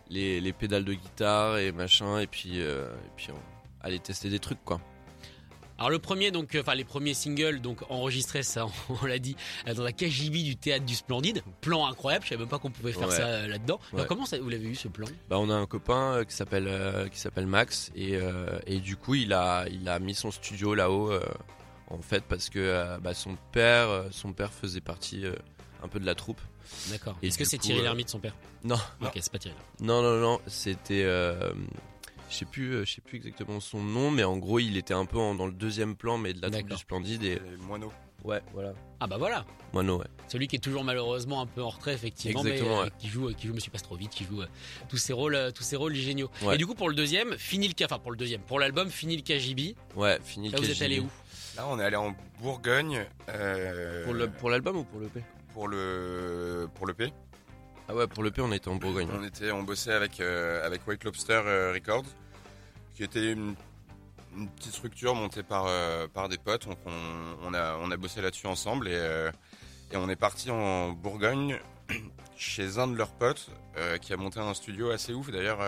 les, 0.09 0.41
les 0.41 0.51
pédales 0.53 0.83
de 0.85 0.93
guitare 0.93 1.57
et 1.59 1.71
machin, 1.71 2.19
et 2.19 2.27
puis, 2.27 2.53
euh, 2.61 2.87
et 2.87 3.09
puis 3.15 3.27
on- 3.31 3.85
aller 3.85 3.99
tester 3.99 4.29
des 4.29 4.39
trucs 4.39 4.63
quoi. 4.65 4.79
Alors 5.77 5.89
le 5.89 5.97
premier, 5.97 6.29
donc, 6.29 6.55
enfin 6.59 6.75
les 6.75 6.83
premiers 6.83 7.15
singles, 7.15 7.59
donc 7.59 7.79
enregistrés, 7.89 8.43
ça, 8.43 8.67
on 9.01 9.05
l'a 9.07 9.17
dit, 9.17 9.35
dans 9.75 9.83
la 9.83 9.91
KGB 9.91 10.43
du 10.43 10.55
théâtre 10.55 10.85
du 10.85 10.93
Splendide. 10.93 11.41
Plan 11.61 11.87
incroyable. 11.87 12.23
Je 12.25 12.29
savais 12.29 12.41
même 12.41 12.49
pas 12.49 12.59
qu'on 12.59 12.69
pouvait 12.69 12.91
faire 12.91 13.07
Ouais. 13.07 13.15
ça 13.15 13.25
euh, 13.25 13.47
là-dedans. 13.47 13.79
Ouais. 13.93 14.05
comment 14.07 14.25
ça, 14.27 14.37
vous 14.39 14.49
l'avez 14.49 14.67
eu 14.67 14.75
ce 14.75 14.87
plan? 14.89 15.07
Bah, 15.29 15.37
on 15.39 15.49
a 15.49 15.55
un 15.55 15.65
copain 15.65 16.17
euh, 16.17 16.23
qui 16.23 16.35
s'appelle 16.35 16.67
euh, 16.67 17.07
qui 17.07 17.19
s'appelle 17.19 17.47
Max 17.47 17.91
et, 17.95 18.19
et 18.67 18.79
du 18.79 18.95
coup 18.95 19.15
il 19.15 19.33
a 19.33 19.65
il 19.71 19.87
a 19.89 19.97
mis 19.99 20.13
son 20.13 20.29
studio 20.29 20.75
là-haut 20.75 21.13
en 21.91 22.01
fait 22.01 22.23
parce 22.23 22.49
que 22.49 22.59
euh, 22.59 22.97
bah, 22.99 23.13
son 23.13 23.35
père 23.51 23.89
euh, 23.89 24.07
son 24.11 24.33
père 24.33 24.51
faisait 24.53 24.81
partie 24.81 25.25
euh, 25.25 25.33
un 25.83 25.87
peu 25.87 25.99
de 25.99 26.05
la 26.05 26.15
troupe. 26.15 26.39
D'accord. 26.89 27.17
Est-ce 27.21 27.37
que 27.37 27.43
c'est 27.45 27.57
Thierry 27.57 27.81
Lhermitte, 27.81 28.09
son 28.09 28.19
père? 28.19 28.35
Non. 28.63 28.77
Ok, 29.01 29.11
c'est 29.15 29.31
pas 29.31 29.39
Thierry. 29.39 29.57
Non 29.81 30.01
non 30.01 30.17
non, 30.19 30.39
c'était 30.47 31.03
euh, 31.03 31.51
je 32.29 32.35
sais 32.35 32.45
plus 32.45 32.75
euh, 32.75 32.85
je 32.85 32.93
sais 32.93 33.01
plus 33.01 33.17
exactement 33.17 33.59
son 33.59 33.81
nom 33.81 34.09
mais 34.11 34.23
en 34.23 34.37
gros 34.37 34.59
il 34.59 34.77
était 34.77 34.93
un 34.93 35.05
peu 35.05 35.17
en- 35.17 35.35
dans 35.35 35.47
le 35.47 35.53
deuxième 35.53 35.95
plan 35.95 36.17
mais 36.17 36.33
de 36.33 36.41
la 36.41 36.49
troupe 36.49 36.69
du 36.69 36.77
Splendide 36.77 37.23
et 37.23 37.35
Les 37.39 37.57
moineaux. 37.57 37.91
ouais 38.23 38.41
voilà. 38.53 38.73
Ah 38.99 39.07
bah 39.07 39.17
voilà. 39.17 39.45
Moineau 39.73 39.99
ouais. 39.99 40.05
Celui 40.27 40.47
qui 40.47 40.55
est 40.57 40.59
toujours 40.59 40.83
malheureusement 40.83 41.41
un 41.41 41.45
peu 41.45 41.61
en 41.63 41.69
retrait 41.69 41.93
effectivement, 41.93 42.41
Exactement, 42.41 42.75
mais 42.75 42.81
euh, 42.81 42.83
ouais. 42.85 42.91
qui 42.99 43.07
joue, 43.07 43.33
qui 43.33 43.47
joue, 43.47 43.53
me 43.53 43.59
suis 43.59 43.71
pas 43.71 43.79
trop 43.79 43.95
vite, 43.95 44.11
qui 44.11 44.23
joue 44.25 44.41
euh, 44.43 44.47
tous 44.89 44.97
ses 44.97 45.13
rôles, 45.13 45.33
euh, 45.35 45.51
tous 45.51 45.63
ses 45.63 45.75
rôles 45.77 45.95
géniaux. 45.95 46.29
Ouais. 46.43 46.55
Et 46.55 46.57
du 46.57 46.67
coup 46.67 46.75
pour 46.75 46.87
le 46.89 46.95
deuxième, 46.95 47.37
fini 47.37 47.67
le, 47.67 47.73
enfin 47.85 47.99
pour 47.99 48.11
le 48.11 48.17
deuxième, 48.17 48.41
pour 48.41 48.59
l'album, 48.59 48.89
fini 48.89 49.15
le 49.17 49.23
KGB. 49.23 49.75
Ouais, 49.95 50.19
fini 50.23 50.49
Là 50.49 50.59
le 50.59 50.63
vous 50.65 50.71
êtes 50.71 50.81
allé 50.83 50.99
où? 50.99 51.09
Là, 51.61 51.67
on 51.69 51.79
est 51.79 51.83
allé 51.83 51.95
en 51.95 52.15
Bourgogne 52.39 53.05
euh, 53.29 54.03
Pour 54.03 54.15
le 54.15 54.27
pour 54.31 54.49
l'album 54.49 54.77
ou 54.77 54.83
pour 54.83 54.99
le 54.99 55.05
P 55.05 55.21
pour 55.53 55.67
le 55.67 56.67
pour 56.73 56.87
le 56.87 56.95
P. 56.95 57.13
Ah 57.87 57.93
ouais, 57.93 58.07
pour 58.07 58.23
le 58.23 58.31
P 58.31 58.41
on 58.41 58.51
était 58.51 58.67
en 58.67 58.77
Bourgogne. 58.77 59.07
On 59.13 59.23
était, 59.23 59.51
on 59.51 59.61
bossait 59.61 59.93
avec 59.93 60.19
euh, 60.21 60.65
avec 60.65 60.87
White 60.87 61.03
Lobster 61.03 61.39
euh, 61.45 61.71
Records, 61.71 62.07
qui 62.95 63.03
était 63.03 63.33
une, 63.33 63.53
une 64.35 64.49
petite 64.49 64.73
structure 64.73 65.13
montée 65.13 65.43
par 65.43 65.65
euh, 65.67 66.07
par 66.07 66.29
des 66.29 66.39
potes. 66.39 66.67
Donc 66.67 66.79
on, 66.87 67.47
on 67.47 67.53
a 67.53 67.77
on 67.79 67.91
a 67.91 67.97
bossé 67.97 68.23
là-dessus 68.23 68.47
ensemble 68.47 68.87
et 68.87 69.29
et 69.91 69.97
on 69.97 70.09
est 70.09 70.15
parti 70.15 70.49
en 70.49 70.89
Bourgogne 70.89 71.59
chez 72.35 72.79
un 72.79 72.87
de 72.87 72.95
leurs 72.95 73.13
potes 73.13 73.51
qui 74.01 74.13
a 74.13 74.17
monté 74.17 74.39
un 74.39 74.55
studio 74.55 74.89
assez 74.89 75.13
ouf 75.13 75.29
d'ailleurs. 75.29 75.59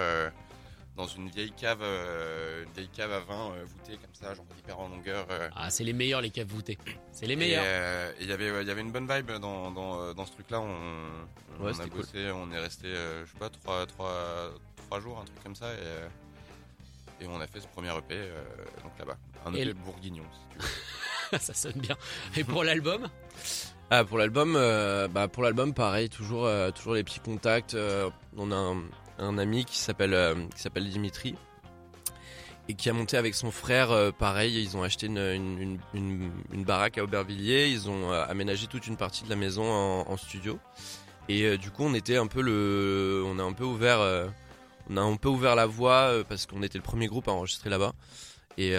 Dans 0.96 1.08
une 1.08 1.28
vieille 1.30 1.52
cave, 1.52 1.80
euh, 1.82 2.64
une 2.66 2.72
vieille 2.74 2.90
cave 2.90 3.12
à 3.12 3.20
vin 3.20 3.52
euh, 3.52 3.64
voûtée 3.66 3.98
comme 3.98 4.14
ça, 4.14 4.34
genre 4.36 4.46
hyper 4.60 4.80
en 4.80 4.90
longueur. 4.90 5.26
euh, 5.32 5.50
Ah 5.56 5.70
c'est 5.70 5.84
les 5.84 5.94
meilleurs 5.94 6.22
les 6.22 6.30
caves 6.30 6.48
voûtées. 6.48 6.78
C'est 7.12 7.26
les 7.26 7.34
et, 7.34 7.38
meilleurs. 7.38 7.64
euh, 7.66 8.12
et 8.20 8.24
il 8.24 8.30
y 8.30 8.32
avait, 8.34 8.52
ouais, 8.52 8.62
il 8.62 8.68
y 8.68 8.72
avait 8.72 8.82
une 8.82 8.92
bonne 8.92 9.08
vibe 9.12 9.32
dans, 9.40 9.72
dans, 9.72 10.14
dans 10.14 10.26
ce 10.26 10.32
truc-là. 10.34 10.60
On, 10.62 11.66
a 11.68 11.74
cool. 11.74 11.90
bossé, 11.90 12.30
on 12.32 12.52
est 12.52 12.60
resté, 12.60 12.88
euh, 12.88 13.26
je 13.26 13.32
sais 13.32 13.38
pas, 13.40 13.50
trois, 13.50 13.86
trois, 13.88 14.52
trois 14.86 15.00
jours, 15.00 15.20
un 15.20 15.26
truc 15.26 15.42
comme 15.44 15.56
ça. 15.56 15.68
Et, 15.74 17.24
et 17.24 17.28
on 17.28 17.40
a 17.42 17.48
fait 17.48 17.60
ce 17.62 17.68
premier 17.68 17.90
EP 17.98 18.04
euh, 18.12 18.44
donc 18.84 18.92
là-bas. 19.00 19.18
Un 19.46 19.54
Et 19.54 19.58
EP 19.62 19.66
le- 19.66 19.74
bourguignon. 19.74 20.24
si 20.32 20.40
tu 20.58 20.64
veux. 20.64 21.38
Ça 21.40 21.54
sonne 21.56 21.74
bien. 21.82 21.96
Et 22.38 22.44
pour 22.44 22.64
l'album? 22.64 23.08
Ah 23.90 24.04
pour 24.06 24.18
l'album, 24.20 24.56
euh, 24.56 25.08
bah 25.08 25.28
pour 25.28 25.42
l'album 25.44 25.74
pareil, 25.74 26.10
toujours 26.10 26.46
euh, 26.46 26.70
toujours 26.72 26.94
les 26.94 27.04
petits 27.04 27.20
contacts. 27.20 27.74
euh, 27.74 28.10
on 28.38 28.52
a 28.52 28.56
un, 28.56 28.82
un 29.20 29.38
ami 29.38 29.66
qui 29.66 29.78
s'appelle 29.78 30.14
euh, 30.14 30.36
qui 30.56 30.62
s'appelle 30.62 30.90
Dimitri 30.90 31.36
et 32.70 32.76
qui 32.76 32.90
a 32.90 32.94
monté 32.94 33.18
avec 33.18 33.36
son 33.36 33.52
frère 33.52 33.92
euh, 33.92 34.12
pareil. 34.12 34.62
Ils 34.62 34.78
ont 34.78 34.84
acheté 34.84 35.08
une, 35.08 35.80
une, 35.94 36.64
baraque 36.64 36.98
à 36.98 37.04
Aubervilliers. 37.04 37.68
Ils 37.68 37.90
ont 37.90 38.12
euh, 38.12 38.24
aménagé 38.28 38.68
toute 38.68 38.88
une 38.88 38.96
partie 38.96 39.26
de 39.26 39.30
la 39.30 39.36
maison 39.36 39.64
en, 39.64 40.18
studio. 40.18 40.60
Et 41.30 41.58
du 41.58 41.72
coup 41.72 41.84
on 41.84 41.94
était 41.94 42.18
un 42.18 42.28
peu 42.28 42.42
le, 42.42 43.24
on 43.26 43.40
a 43.40 43.44
un 43.44 43.54
peu 43.54 43.64
ouvert, 43.64 44.00
on 44.90 44.98
a 44.98 45.28
ouvert 45.28 45.56
la 45.56 45.66
voie 45.66 46.22
parce 46.28 46.46
qu'on 46.46 46.62
était 46.64 46.78
le 46.78 46.84
premier 46.84 47.08
groupe 47.08 47.30
à 47.30 47.32
enregistrer 47.32 47.70
là-bas. 47.70 47.94
Et 48.58 48.76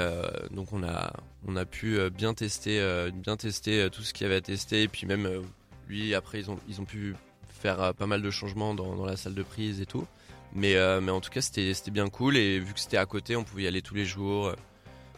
donc 0.51 0.75
on 0.75 0.83
a 0.83 1.11
on 1.49 1.57
a 1.57 1.65
pu 1.65 1.99
bien 2.11 2.35
tester 2.35 3.11
bien 3.15 3.39
tester 3.39 3.89
tout 3.91 4.03
ce 4.03 4.13
qu'il 4.13 4.25
y 4.25 4.27
avait 4.27 4.37
à 4.37 4.41
tester 4.43 4.83
et 4.83 4.89
puis 4.89 5.07
même 5.07 5.43
lui 5.89 6.15
après 6.15 6.39
ils 6.41 6.51
ont 6.51 6.59
ils 6.69 6.83
ont 6.83 6.85
pu 6.85 7.17
faire 7.49 7.95
pas 7.95 8.07
mal 8.07 8.21
de 8.21 8.31
changements 8.31 8.75
dans 8.75 9.07
la 9.07 9.17
salle 9.17 9.35
de 9.35 9.43
prise 9.43 9.81
et 9.81 9.87
tout. 9.87 10.07
Mais 10.55 10.77
euh, 10.77 11.01
mais 11.01 11.11
en 11.11 11.21
tout 11.21 11.31
cas 11.31 11.41
c'était 11.41 11.73
bien 11.91 12.09
cool 12.09 12.37
et 12.37 12.61
vu 12.61 12.75
que 12.75 12.81
c'était 12.81 12.97
à 12.97 13.07
côté 13.07 13.35
on 13.37 13.43
pouvait 13.45 13.65
y 13.65 13.67
aller 13.67 13.83
tous 13.83 13.95
les 13.95 14.05
jours. 14.05 14.47
euh, 14.47 14.57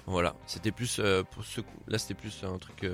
voilà, 0.07 0.35
c'était 0.47 0.71
plus 0.71 0.99
euh, 0.99 1.23
pour 1.25 1.45
ce 1.45 1.61
là 1.89 1.99
c'était 1.99 2.15
plus 2.15 2.43
un 2.45 2.59
truc 2.59 2.87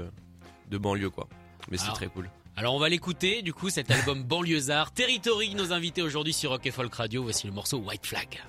de 0.71 0.79
banlieue 0.79 1.11
quoi. 1.11 1.29
Mais 1.71 1.77
c'était 1.77 1.89
Alors, 1.89 1.97
très 1.97 2.09
cool. 2.09 2.29
Alors 2.57 2.75
on 2.75 2.79
va 2.79 2.89
l'écouter, 2.89 3.43
du 3.43 3.53
coup 3.53 3.71
cet 3.71 3.91
album 3.91 4.25
Banlieusard, 4.29 4.93
Territory, 4.93 5.55
nos 5.55 5.73
invités 5.73 6.03
aujourd'hui 6.03 6.33
sur 6.33 6.51
Rock 6.51 6.67
et 6.67 6.71
Folk 6.71 6.93
Radio, 6.95 7.23
voici 7.23 7.47
le 7.47 7.53
morceau 7.53 7.79
White 7.79 8.07
Flag. 8.07 8.41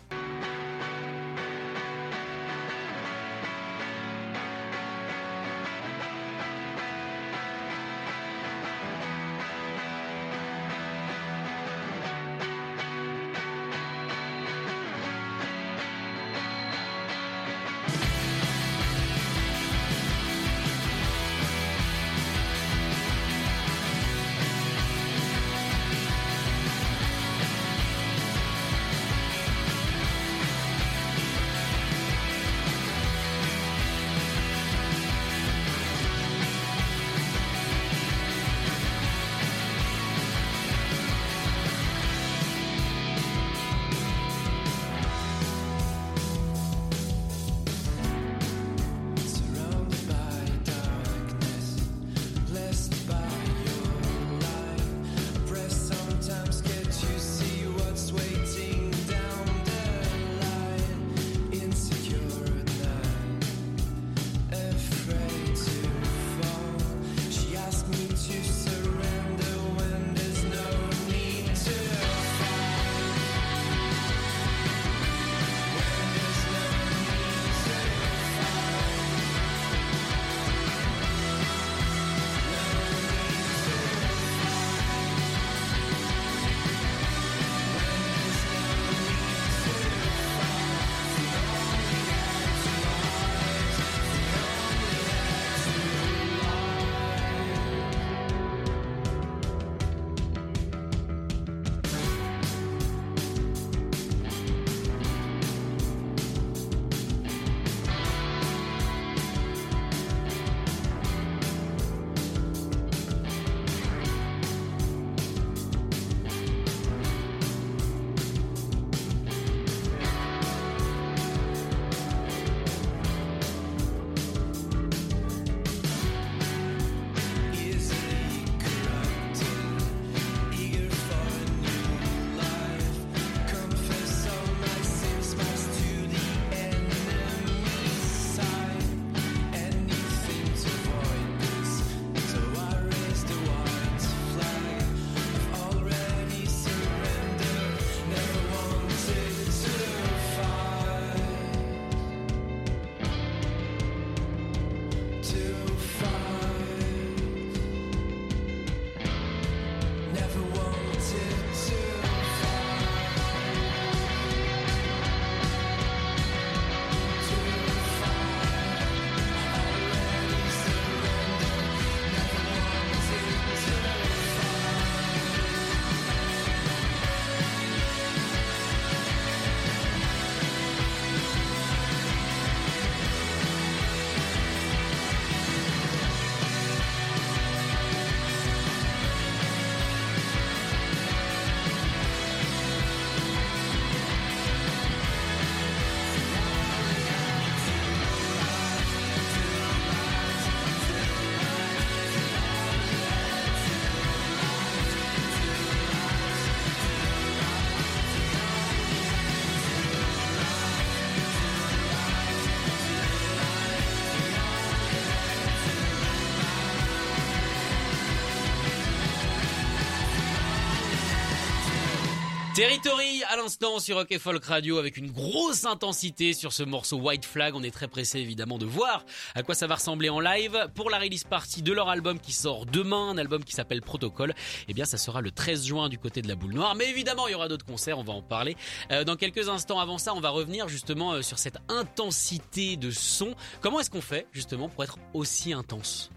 Territory 222.63 223.24
à 223.29 223.36
l'instant 223.36 223.79
sur 223.79 223.98
Rock 223.98 224.10
et 224.13 224.20
Folk 224.20 224.46
Radio 224.46 224.77
avec 224.77 224.96
une 224.96 225.12
grosse 225.12 225.65
intensité 225.65 226.32
sur 226.32 226.53
ce 226.53 226.63
morceau 226.63 226.96
White 226.98 227.25
Flag. 227.25 227.55
On 227.55 227.62
est 227.62 227.72
très 227.72 227.89
pressé 227.89 228.20
évidemment 228.20 228.58
de 228.58 228.65
voir 228.65 229.03
à 229.36 229.43
quoi 229.43 229.53
ça 229.53 229.67
va 229.67 229.75
ressembler 229.75 230.08
en 230.10 230.22
live 230.22 230.70
pour 230.74 230.89
la 230.89 230.98
release 230.98 231.25
party 231.25 231.62
de 231.62 231.74
leur 231.74 231.89
album 231.89 232.22
qui 232.22 232.32
sort 232.32 232.65
demain, 232.65 233.10
un 233.10 233.17
album 233.17 233.43
qui 233.43 233.51
s'appelle 233.51 233.82
Protocol. 233.82 234.34
Eh 234.70 234.74
bien, 234.74 234.86
ça 234.86 234.98
sera 234.98 235.20
le 235.20 235.29
13 235.29 235.65
juin 235.65 235.89
du 235.89 235.98
côté 235.98 236.22
de 236.22 236.29
la 236.29 236.36
Boule 236.36 236.53
Noire. 236.53 236.74
Mais 236.75 236.89
évidemment, 236.89 237.27
il 237.27 237.32
y 237.32 237.36
aura 237.36 237.50
d'autres 237.50 237.65
concerts. 237.65 238.00
On 238.00 238.03
va 238.05 238.13
en 238.13 238.22
parler 238.22 238.55
euh, 238.93 239.03
dans 239.03 239.17
quelques 239.17 239.50
instants. 239.50 239.82
Avant 239.82 239.98
ça, 239.98 240.13
on 240.13 240.22
va 240.22 240.29
revenir 240.29 240.70
justement 240.70 241.12
euh, 241.15 241.22
sur 241.22 241.39
cette 241.39 241.58
intensité 241.67 242.77
de 242.77 242.91
son. 242.91 243.36
Comment 243.60 243.82
est-ce 243.82 243.89
qu'on 243.89 244.00
fait 244.00 244.25
justement 244.32 244.70
pour 244.70 244.86
être 244.86 245.00
aussi 245.13 245.51
intense? 245.51 246.12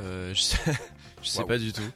Euh, 0.00 0.34
je 0.34 0.40
sais, 0.40 0.58
je 1.22 1.28
sais 1.28 1.38
Waouh. 1.38 1.46
pas 1.48 1.58
du 1.58 1.72
tout. 1.72 1.88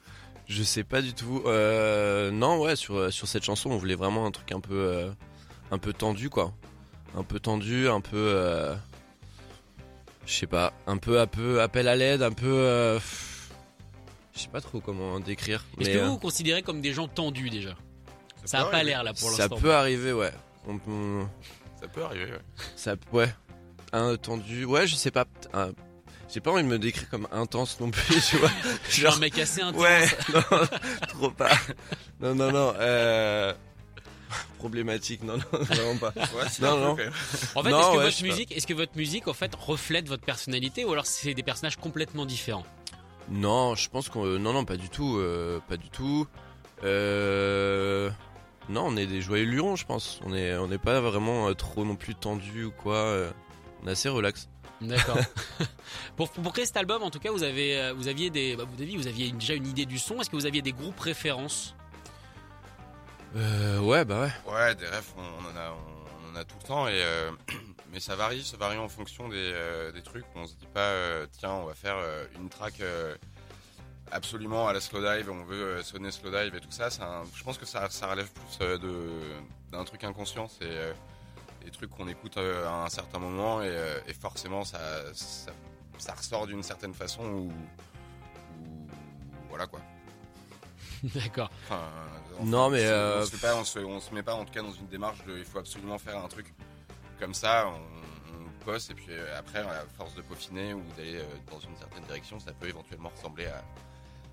Je 0.46 0.62
sais 0.62 0.84
pas 0.84 1.00
du 1.02 1.14
tout. 1.14 1.42
Euh, 1.46 2.30
non, 2.30 2.60
ouais, 2.60 2.76
sur, 2.76 3.12
sur 3.12 3.26
cette 3.26 3.44
chanson, 3.44 3.70
on 3.70 3.76
voulait 3.78 3.94
vraiment 3.94 4.26
un 4.26 4.30
truc 4.30 4.52
un 4.52 4.60
peu, 4.60 4.74
euh, 4.74 5.10
un 5.70 5.78
peu 5.78 5.92
tendu, 5.92 6.28
quoi. 6.30 6.52
Un 7.16 7.22
peu 7.22 7.40
tendu, 7.40 7.88
un 7.88 8.00
peu. 8.00 8.16
euh, 8.16 8.74
je 10.26 10.32
sais 10.34 10.46
pas. 10.46 10.72
Un 10.86 10.96
peu, 10.98 11.20
un 11.20 11.26
peu 11.26 11.60
appel 11.62 11.88
à 11.88 11.96
l'aide, 11.96 12.22
un 12.22 12.32
peu. 12.32 12.46
euh, 12.52 12.98
je 14.34 14.40
sais 14.40 14.48
pas 14.48 14.60
trop 14.60 14.80
comment 14.80 15.18
décrire. 15.20 15.64
Est-ce 15.80 15.88
mais, 15.88 15.94
que 15.94 15.98
euh, 16.00 16.04
vous 16.06 16.12
vous 16.12 16.18
considérez 16.18 16.62
comme 16.62 16.80
des 16.80 16.92
gens 16.92 17.08
tendus 17.08 17.50
déjà? 17.50 17.74
Ça 18.44 18.60
a 18.60 18.64
pas 18.66 18.82
l'air 18.82 19.02
là 19.02 19.14
pour 19.14 19.30
ça 19.30 19.42
l'instant. 19.44 19.56
peut 19.56 19.72
arriver, 19.74 20.12
ouais. 20.12 20.32
On- 20.68 20.78
on- 20.90 21.28
Ça 21.80 21.88
peut 21.88 22.04
arriver, 22.04 22.32
ouais. 22.32 22.40
ça, 22.76 22.94
ouais. 23.12 23.32
Un 23.92 24.16
tendu. 24.16 24.64
Ouais, 24.66 24.86
je 24.86 24.96
sais 24.96 25.10
pas. 25.10 25.24
un- 25.54 25.72
J'ai 26.32 26.40
pas 26.40 26.50
envie 26.52 26.62
de 26.64 26.68
me 26.68 26.78
décrire 26.78 27.08
comme 27.10 27.28
intense 27.32 27.78
non 27.80 27.90
plus, 27.90 28.20
tu 28.30 28.36
vois. 28.38 28.50
Je 28.88 28.92
suis 28.92 29.06
un 29.06 29.16
mec 29.18 29.38
assez 29.38 29.60
intense. 29.62 29.80
Ouais, 29.82 30.06
non, 30.32 30.42
trop 31.08 31.30
pas. 31.30 31.52
Non, 32.20 32.34
non, 32.34 32.50
non. 32.52 32.72
Euh... 32.78 33.52
Problématique, 34.58 35.22
non, 35.22 35.36
non, 35.36 35.44
vraiment 35.60 35.96
pas. 35.98 36.12
Ouais, 36.16 36.44
Non, 36.60 36.78
non. 36.78 36.90
En 36.92 36.96
fait, 36.96 37.08
est-ce 37.70 37.90
que 37.90 37.96
ouais, 37.96 38.04
votre 38.04 38.22
musique, 38.22 38.52
est-ce 38.56 38.66
que 38.66 38.74
votre 38.74 38.96
musique 38.96 39.28
en 39.28 39.34
fait 39.34 39.54
reflète 39.54 40.08
votre 40.08 40.24
personnalité 40.24 40.84
ou 40.84 40.92
alors 40.92 41.06
c'est 41.06 41.34
des 41.34 41.42
personnages 41.42 41.76
complètement 41.76 42.24
différents? 42.26 42.64
Non, 43.28 43.74
je 43.74 43.88
pense 43.90 44.08
qu'on. 44.08 44.24
Non, 44.24 44.52
non, 44.52 44.64
pas 44.64 44.76
du 44.76 44.88
tout. 44.88 45.18
euh, 45.18 45.60
pas 45.68 45.76
du 45.76 45.88
tout. 45.90 46.26
Euh... 46.82 48.10
Non, 48.70 48.86
on 48.86 48.96
est 48.96 49.06
des 49.06 49.20
joyeux 49.20 49.44
lurons, 49.44 49.76
je 49.76 49.84
pense. 49.84 50.20
On 50.24 50.34
est, 50.34 50.56
on 50.56 50.68
n'est 50.68 50.78
pas 50.78 51.00
vraiment 51.00 51.48
euh, 51.48 51.54
trop 51.54 51.84
non 51.84 51.96
plus 51.96 52.14
tendu 52.14 52.64
ou 52.64 52.70
quoi. 52.70 52.96
euh, 52.96 53.30
On 53.82 53.88
est 53.88 53.92
assez 53.92 54.08
relax. 54.08 54.48
D'accord. 54.80 55.18
pour, 56.16 56.30
pour 56.30 56.52
créer 56.52 56.66
cet 56.66 56.76
album, 56.76 57.02
en 57.02 57.10
tout 57.10 57.18
cas, 57.20 57.30
vous 57.30 57.42
avez, 57.42 57.78
euh, 57.78 57.92
vous 57.94 58.08
aviez 58.08 58.30
des, 58.30 58.56
bah, 58.56 58.64
vous 58.68 58.82
aviez, 58.82 58.96
vous 58.96 59.06
aviez 59.06 59.30
déjà 59.32 59.54
une 59.54 59.66
idée 59.66 59.86
du 59.86 59.98
son. 59.98 60.20
Est-ce 60.20 60.28
que 60.30 60.36
vous 60.36 60.46
aviez 60.46 60.62
des 60.62 60.72
groupes 60.72 60.98
références? 61.00 61.74
Euh, 63.36 63.80
ouais, 63.80 64.04
bah 64.04 64.20
ouais. 64.22 64.52
Ouais, 64.52 64.74
des 64.74 64.86
refs, 64.86 65.12
on, 65.16 65.22
on 65.22 65.50
en 65.52 65.56
a, 65.56 65.72
on, 65.72 66.32
en 66.32 66.36
a 66.36 66.44
tout 66.44 66.56
le 66.62 66.66
temps, 66.66 66.86
et, 66.88 66.92
euh, 67.02 67.30
mais 67.92 67.98
ça 68.00 68.14
varie, 68.16 68.44
ça 68.44 68.56
varie 68.56 68.78
en 68.78 68.88
fonction 68.88 69.28
des, 69.28 69.36
euh, 69.38 69.90
des 69.92 70.02
trucs. 70.02 70.24
On 70.34 70.46
se 70.46 70.54
dit 70.54 70.68
pas, 70.72 70.80
euh, 70.90 71.26
tiens, 71.38 71.52
on 71.52 71.64
va 71.64 71.74
faire 71.74 71.96
euh, 71.96 72.24
une 72.36 72.48
track 72.48 72.74
euh, 72.80 73.14
absolument 74.12 74.68
à 74.68 74.72
la 74.72 74.80
slow 74.80 75.00
dive, 75.00 75.30
on 75.30 75.44
veut 75.44 75.82
sonner 75.82 76.10
slow 76.12 76.30
dive 76.30 76.54
et 76.54 76.60
tout 76.60 76.70
ça. 76.70 76.88
un- 77.02 77.24
je 77.34 77.42
pense 77.42 77.58
que 77.58 77.66
ça, 77.66 77.88
ça 77.90 78.08
relève 78.10 78.30
plus 78.30 78.58
de 78.78 79.08
d'un 79.72 79.84
truc 79.84 80.04
inconscient, 80.04 80.46
c'est 80.46 80.66
euh, 80.68 80.92
des 81.64 81.70
trucs 81.70 81.90
qu'on 81.90 82.08
écoute 82.08 82.36
euh, 82.36 82.66
à 82.68 82.84
un 82.84 82.88
certain 82.88 83.18
moment, 83.18 83.62
et, 83.62 83.68
euh, 83.68 83.98
et 84.06 84.12
forcément 84.12 84.64
ça, 84.64 84.78
ça, 85.14 85.52
ça 85.98 86.14
ressort 86.14 86.46
d'une 86.46 86.62
certaine 86.62 86.94
façon 86.94 87.24
ou, 87.24 87.52
voilà 89.48 89.66
quoi. 89.66 89.80
D'accord. 91.14 91.50
Enfin, 91.64 91.82
Non, 92.42 92.70
mais, 92.70 92.80
c'est- 92.80 92.86
euh, 92.88 93.20
on 93.22 93.26
se, 93.26 93.30
fait 93.36 93.46
pas, 93.46 93.56
on, 93.56 93.64
se, 93.64 93.78
on 93.78 94.00
se 94.00 94.14
met 94.14 94.22
pas 94.22 94.34
en 94.34 94.44
tout 94.44 94.52
cas 94.52 94.62
dans 94.62 94.72
une 94.72 94.86
démarche 94.88 95.22
de 95.26 95.38
il 95.38 95.44
faut 95.44 95.58
absolument 95.58 95.98
faire 95.98 96.16
un 96.22 96.28
truc 96.28 96.52
comme 97.20 97.34
ça. 97.34 97.66
On, 97.68 98.34
on 98.36 98.64
bosse 98.64 98.90
et 98.90 98.94
puis 98.94 99.06
euh, 99.10 99.38
après, 99.38 99.58
à 99.60 99.84
force 99.96 100.14
de 100.14 100.22
peaufiner 100.22 100.72
ou 100.74 100.82
d'aller 100.96 101.16
euh, 101.16 101.24
dans 101.50 101.60
une 101.60 101.76
certaine 101.76 102.04
direction, 102.04 102.40
ça 102.40 102.52
peut 102.52 102.68
éventuellement 102.68 103.10
ressembler 103.14 103.46
à. 103.46 103.62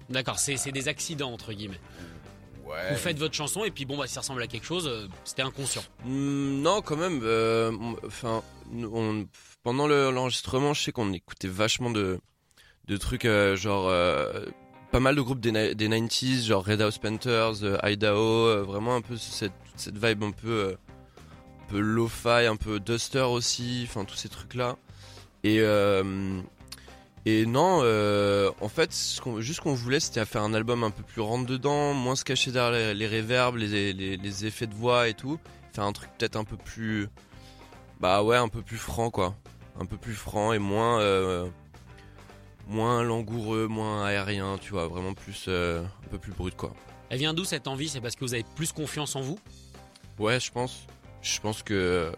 D'accord. 0.09 0.39
C'est, 0.39 0.57
c'est 0.57 0.71
des 0.71 0.87
accidents 0.87 1.31
entre 1.33 1.53
guillemets. 1.53 1.79
Ouais. 2.65 2.91
Vous 2.91 2.97
faites 2.97 3.17
votre 3.19 3.33
chanson 3.35 3.63
et 3.65 3.71
puis 3.71 3.85
bon 3.85 3.97
bah 3.97 4.07
si 4.07 4.13
ça 4.13 4.21
ressemble 4.21 4.41
à 4.41 4.47
quelque 4.47 4.65
chose, 4.65 4.87
euh, 4.87 5.07
c'était 5.23 5.41
inconscient. 5.41 5.83
Hmm, 6.05 6.61
non, 6.61 6.81
quand 6.81 6.97
même. 6.97 7.21
euh, 7.23 7.71
Enfin, 8.05 8.43
pendant 9.63 9.87
le- 9.87 10.11
l'enregistrement, 10.11 10.73
je 10.73 10.81
sais 10.81 10.91
qu'on 10.91 11.11
écoutait 11.13 11.47
vachement 11.47 11.89
de, 11.91 12.19
de 12.87 12.97
trucs 12.97 13.25
euh, 13.25 13.55
genre 13.55 13.91
pas 14.91 14.99
mal 14.99 15.15
de 15.15 15.21
groupes 15.21 15.39
des, 15.39 15.73
des 15.75 15.87
90s, 15.89 16.45
genre 16.47 16.65
Red 16.65 16.81
House 16.81 16.97
Panthers, 16.97 17.53
Idaho, 17.83 18.63
vraiment 18.65 18.95
un 18.95 19.01
peu 19.01 19.17
cette, 19.17 19.53
cette 19.75 19.97
vibe 19.97 20.23
un 20.23 20.31
peu, 20.31 20.75
un 21.61 21.71
peu 21.71 21.79
lo-fi, 21.79 22.45
un 22.47 22.57
peu 22.57 22.79
duster 22.79 23.19
aussi, 23.21 23.85
enfin 23.87 24.03
tous 24.05 24.15
ces 24.15 24.29
trucs 24.29 24.53
là. 24.55 24.77
Et 25.43 25.59
et 27.25 27.45
non, 27.45 27.81
euh, 27.83 28.51
en 28.61 28.69
fait, 28.69 28.91
ce 28.93 29.21
qu'on, 29.21 29.41
juste 29.41 29.57
ce 29.57 29.61
qu'on 29.61 29.73
voulait, 29.73 29.99
c'était 29.99 30.25
faire 30.25 30.41
un 30.41 30.53
album 30.53 30.83
un 30.83 30.91
peu 30.91 31.03
plus 31.03 31.21
rentre 31.21 31.45
dedans, 31.45 31.93
moins 31.93 32.15
se 32.15 32.23
cacher 32.23 32.51
derrière 32.51 32.71
les, 32.71 33.07
les 33.07 33.07
reverbs, 33.19 33.57
les, 33.57 33.93
les, 33.93 34.17
les 34.17 34.45
effets 34.45 34.67
de 34.67 34.73
voix 34.73 35.07
et 35.07 35.13
tout. 35.13 35.39
Faire 35.73 35.83
un 35.85 35.93
truc 35.93 36.09
peut-être 36.17 36.35
un 36.35 36.43
peu 36.43 36.57
plus, 36.57 37.07
bah 37.99 38.23
ouais, 38.23 38.37
un 38.37 38.47
peu 38.49 38.61
plus 38.61 38.77
franc 38.77 39.09
quoi, 39.11 39.35
un 39.79 39.85
peu 39.85 39.97
plus 39.97 40.15
franc 40.15 40.51
et 40.53 40.59
moins, 40.59 40.99
euh, 40.99 41.47
moins 42.67 43.03
langoureux, 43.03 43.67
moins 43.67 44.03
aérien, 44.05 44.57
tu 44.59 44.71
vois, 44.71 44.87
vraiment 44.87 45.13
plus, 45.13 45.45
euh, 45.47 45.83
un 45.83 46.07
peu 46.09 46.17
plus 46.17 46.31
brut 46.33 46.55
quoi. 46.55 46.73
Elle 47.09 47.19
vient 47.19 47.33
d'où 47.33 47.43
cette 47.45 47.67
envie? 47.67 47.89
C'est 47.89 48.01
parce 48.01 48.15
que 48.15 48.23
vous 48.25 48.33
avez 48.33 48.45
plus 48.55 48.71
confiance 48.71 49.15
en 49.15 49.21
vous? 49.21 49.37
Ouais, 50.17 50.39
je 50.39 50.51
pense. 50.51 50.87
Je 51.21 51.39
pense 51.39 51.61
que. 51.61 52.11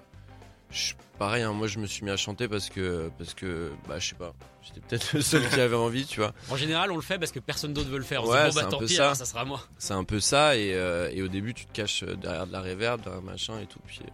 je- 0.72 0.94
pareil, 1.18 1.44
hein, 1.44 1.52
moi 1.52 1.68
je 1.68 1.80
me 1.80 1.88
suis 1.88 2.06
mis 2.06 2.12
à 2.12 2.18
chanter 2.18 2.48
parce 2.48 2.70
que. 2.70 3.10
Parce 3.18 3.34
que. 3.34 3.72
Bah, 3.88 3.98
je 4.00 4.10
sais 4.10 4.16
pas. 4.16 4.34
J'étais 4.66 4.80
peut-être 4.80 5.14
le 5.14 5.22
seul 5.22 5.48
qui 5.50 5.60
avait 5.60 5.76
envie, 5.76 6.06
tu 6.06 6.20
vois. 6.22 6.34
En 6.50 6.56
général, 6.56 6.92
on 6.92 6.96
le 6.96 7.02
fait 7.02 7.20
parce 7.20 7.32
que 7.32 7.40
personne 7.40 7.74
d'autre 7.74 7.90
veut 7.90 7.98
le 7.98 8.04
faire. 8.04 8.24
On 8.24 8.30
Ouais, 8.32 8.46
se 8.46 8.50
dit, 8.50 8.56
bon 8.56 8.62
bah 8.64 8.68
tant 8.72 8.80
pis, 8.80 8.94
ça. 8.96 9.04
alors, 9.04 9.16
ça 9.16 9.26
sera 9.26 9.44
moi. 9.46 9.62
C'est 9.78 9.94
un 9.94 10.04
peu 10.06 10.20
ça. 10.20 10.56
Et, 10.58 10.74
euh, 10.74 11.10
et 11.12 11.22
au 11.22 11.28
début, 11.28 11.54
tu 11.54 11.66
te 11.66 11.72
caches 11.74 12.04
derrière 12.04 12.48
de 12.48 12.52
la 12.54 12.62
reverb, 12.62 13.02
derrière 13.02 13.22
machin 13.22 13.60
et 13.60 13.66
tout. 13.68 13.80
Puis, 13.86 14.00
euh, 14.04 14.10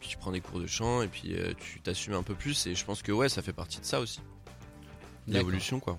puis 0.00 0.08
tu 0.08 0.16
prends 0.16 0.30
des 0.32 0.40
cours 0.40 0.60
de 0.60 0.66
chant 0.66 1.02
et 1.02 1.08
puis 1.08 1.34
euh, 1.34 1.52
tu 1.58 1.80
t'assumes 1.80 2.14
un 2.14 2.22
peu 2.22 2.34
plus. 2.34 2.66
Et 2.66 2.74
je 2.74 2.84
pense 2.84 3.02
que 3.02 3.10
ouais, 3.12 3.28
ça 3.28 3.42
fait 3.42 3.52
partie 3.52 3.80
de 3.80 3.84
ça 3.84 3.98
aussi. 4.00 4.20
L'évolution, 5.26 5.80
quoi. 5.80 5.98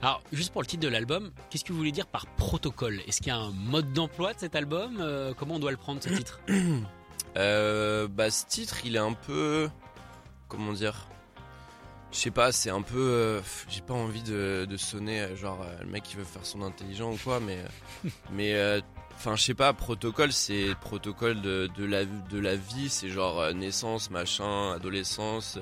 Alors, 0.00 0.22
juste 0.32 0.52
pour 0.52 0.62
le 0.62 0.66
titre 0.66 0.82
de 0.82 0.88
l'album, 0.88 1.30
qu'est-ce 1.50 1.64
que 1.64 1.72
vous 1.72 1.78
voulez 1.78 1.92
dire 1.92 2.06
par 2.06 2.26
protocole? 2.26 3.00
Est-ce 3.06 3.18
qu'il 3.18 3.28
y 3.28 3.30
a 3.30 3.36
un 3.36 3.50
mode 3.52 3.92
d'emploi 3.92 4.34
de 4.34 4.40
cet 4.40 4.56
album? 4.56 4.98
Euh, 5.00 5.32
Comment 5.38 5.54
on 5.56 5.58
doit 5.58 5.70
le 5.70 5.76
prendre 5.76 6.02
ce 6.02 6.08
titre? 6.08 6.40
Euh, 7.36 8.08
bah, 8.08 8.30
ce 8.30 8.44
titre, 8.46 8.78
il 8.84 8.96
est 8.96 9.00
un 9.00 9.12
peu. 9.12 9.68
Comment 10.48 10.72
dire 10.72 11.06
Je 12.12 12.18
sais 12.18 12.30
pas, 12.30 12.52
c'est 12.52 12.70
un 12.70 12.82
peu. 12.82 12.98
euh, 12.98 13.40
J'ai 13.68 13.80
pas 13.80 13.94
envie 13.94 14.22
de, 14.22 14.66
de 14.68 14.76
sonner 14.76 15.22
euh, 15.22 15.34
genre 15.36 15.62
euh, 15.62 15.74
le 15.80 15.86
mec 15.86 16.02
qui 16.02 16.16
veut 16.16 16.24
faire 16.24 16.44
son 16.44 16.62
intelligent 16.62 17.12
ou 17.12 17.16
quoi, 17.16 17.40
mais. 17.40 17.58
mais. 18.32 18.80
Enfin, 19.14 19.36
je 19.36 19.42
sais 19.42 19.54
pas, 19.54 19.72
protocole, 19.72 20.32
c'est 20.32 20.74
protocole 20.80 21.40
de, 21.42 21.70
de, 21.76 21.84
la, 21.84 22.04
de 22.04 22.38
la 22.38 22.56
vie, 22.56 22.88
c'est 22.88 23.08
genre 23.08 23.54
naissance, 23.54 24.10
machin, 24.10 24.72
adolescence, 24.72 25.58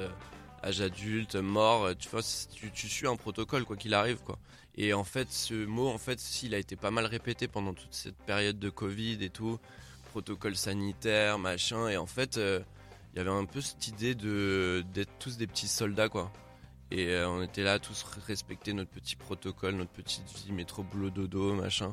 âge 0.64 0.80
adulte, 0.80 1.36
mort, 1.36 1.90
tu 1.98 2.08
vois, 2.08 2.22
tu, 2.54 2.70
tu 2.70 2.88
suis 2.88 3.06
un 3.06 3.16
protocole 3.16 3.64
quoi 3.64 3.76
qu'il 3.76 3.92
arrive, 3.92 4.18
quoi. 4.24 4.38
Et 4.76 4.94
en 4.94 5.04
fait, 5.04 5.30
ce 5.30 5.66
mot, 5.66 5.88
en 5.88 5.98
fait, 5.98 6.18
s'il 6.20 6.54
a 6.54 6.58
été 6.58 6.74
pas 6.74 6.90
mal 6.90 7.04
répété 7.04 7.48
pendant 7.48 7.74
toute 7.74 7.92
cette 7.92 8.16
période 8.16 8.58
de 8.58 8.70
Covid 8.70 9.18
et 9.22 9.30
tout, 9.30 9.58
protocole 10.10 10.56
sanitaire, 10.56 11.38
machin. 11.38 11.88
Et 11.88 11.98
en 11.98 12.06
fait, 12.06 12.40
il 13.14 13.18
y 13.18 13.20
avait 13.20 13.30
un 13.30 13.44
peu 13.44 13.60
cette 13.60 13.88
idée 13.88 14.14
de 14.14 14.84
d'être 14.94 15.12
tous 15.18 15.36
des 15.36 15.46
petits 15.46 15.68
soldats, 15.68 16.08
quoi. 16.08 16.32
Et 16.92 17.06
euh, 17.08 17.28
on 17.28 17.42
était 17.42 17.62
là 17.62 17.74
à 17.74 17.78
tous 17.78 18.04
respecter 18.26 18.72
notre 18.72 18.90
petit 18.90 19.14
protocole, 19.16 19.74
notre 19.76 19.90
petite 19.92 20.24
vie, 20.44 20.52
métro, 20.52 20.82
boulot, 20.82 21.10
dodo, 21.10 21.54
machin. 21.54 21.92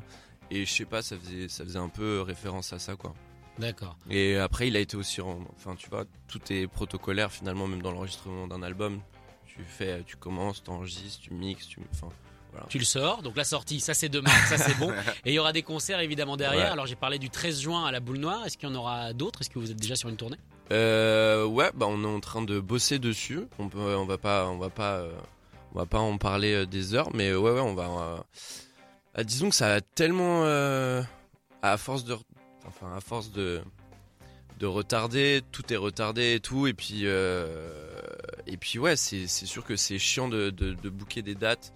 Et 0.50 0.64
je 0.66 0.72
sais 0.72 0.84
pas, 0.86 1.02
ça 1.02 1.16
faisait, 1.16 1.48
ça 1.48 1.62
faisait 1.64 1.78
un 1.78 1.88
peu 1.88 2.20
référence 2.22 2.72
à 2.72 2.78
ça, 2.78 2.96
quoi. 2.96 3.14
D'accord. 3.58 3.96
Et 4.10 4.36
après, 4.36 4.68
il 4.68 4.76
a 4.76 4.80
été 4.80 4.96
aussi, 4.96 5.20
en- 5.20 5.40
enfin, 5.56 5.74
tu 5.76 5.88
vois, 5.90 6.04
tout 6.28 6.40
est 6.52 6.66
protocolaire 6.68 7.30
finalement, 7.30 7.66
même 7.66 7.82
dans 7.82 7.90
l'enregistrement 7.92 8.46
d'un 8.48 8.62
album. 8.62 9.00
Tu 9.46 9.62
fais, 9.64 10.02
tu 10.04 10.16
commences, 10.16 10.62
t'enregistres, 10.62 11.20
tu 11.20 11.32
mixes, 11.34 11.66
tu, 11.68 11.80
enfin, 11.92 12.08
Tu 12.68 12.78
le 12.78 12.84
sors, 12.84 13.22
donc 13.22 13.36
la 13.36 13.44
sortie, 13.44 13.78
ça 13.78 13.94
c'est 13.94 14.08
demain, 14.08 14.30
ça 14.48 14.56
c'est 14.58 14.76
bon. 14.78 14.90
Et 15.24 15.30
il 15.30 15.34
y 15.34 15.38
aura 15.38 15.52
des 15.52 15.62
concerts 15.62 16.00
évidemment 16.00 16.36
derrière. 16.36 16.66
Ouais. 16.66 16.70
Alors 16.72 16.86
j'ai 16.86 16.96
parlé 16.96 17.18
du 17.18 17.30
13 17.30 17.60
juin 17.60 17.84
à 17.84 17.92
la 17.92 18.00
Boule 18.00 18.18
Noire. 18.18 18.44
Est-ce 18.46 18.56
qu'il 18.56 18.68
y 18.68 18.72
en 18.72 18.74
aura 18.74 19.12
d'autres? 19.12 19.42
Est-ce 19.42 19.50
que 19.50 19.58
vous 19.60 19.70
êtes 19.70 19.76
déjà 19.76 19.94
sur 19.96 20.08
une 20.08 20.16
tournée? 20.16 20.38
Euh, 20.70 21.46
ouais, 21.46 21.70
bah 21.74 21.86
on 21.88 22.02
est 22.04 22.06
en 22.06 22.20
train 22.20 22.42
de 22.42 22.60
bosser 22.60 22.98
dessus. 22.98 23.40
On 23.58 23.68
peut, 23.68 23.78
va 23.78 24.18
pas, 24.18 24.48
on 24.48 24.58
va 24.58 24.68
pas, 24.68 24.98
euh, 24.98 25.12
en 25.74 26.18
parler 26.18 26.54
euh, 26.54 26.66
des 26.66 26.94
heures, 26.94 27.10
mais 27.14 27.32
ouais, 27.34 27.52
ouais, 27.52 27.60
on 27.60 27.74
va. 27.74 28.24
ah, 29.14 29.24
disons 29.24 29.48
que 29.48 29.54
ça 29.54 29.74
a 29.74 29.80
tellement, 29.80 30.44
à 31.62 31.76
force 31.78 32.04
de, 32.04 32.16
enfin 32.66 32.94
à 32.94 33.00
force 33.00 33.32
de, 33.32 33.62
de 34.58 34.66
retarder, 34.66 35.42
tout 35.52 35.72
est 35.72 35.76
retardé 35.76 36.34
et 36.34 36.40
tout, 36.40 36.66
et 36.66 36.74
puis, 36.74 37.04
ouais, 38.78 38.96
c'est, 38.96 39.26
sûr 39.26 39.64
que 39.64 39.76
c'est 39.76 39.98
chiant 39.98 40.28
de, 40.28 40.50
de, 40.50 40.76
des 41.22 41.34
dates 41.34 41.72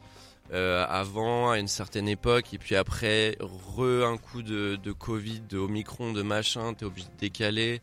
avant 0.53 1.51
à 1.51 1.59
une 1.59 1.69
certaine 1.69 2.09
époque 2.09 2.53
et 2.53 2.59
puis 2.59 2.77
après 2.77 3.39
re 3.41 4.05
un 4.05 4.19
coup 4.19 4.43
de, 4.43 4.77
de 4.77 4.93
Covid, 4.93 5.41
de 5.49 5.57
Omicron, 5.57 6.13
de 6.13 6.21
machin, 6.21 6.75
t'es 6.75 6.85
obligé 6.85 7.07
de 7.07 7.19
décaler. 7.19 7.81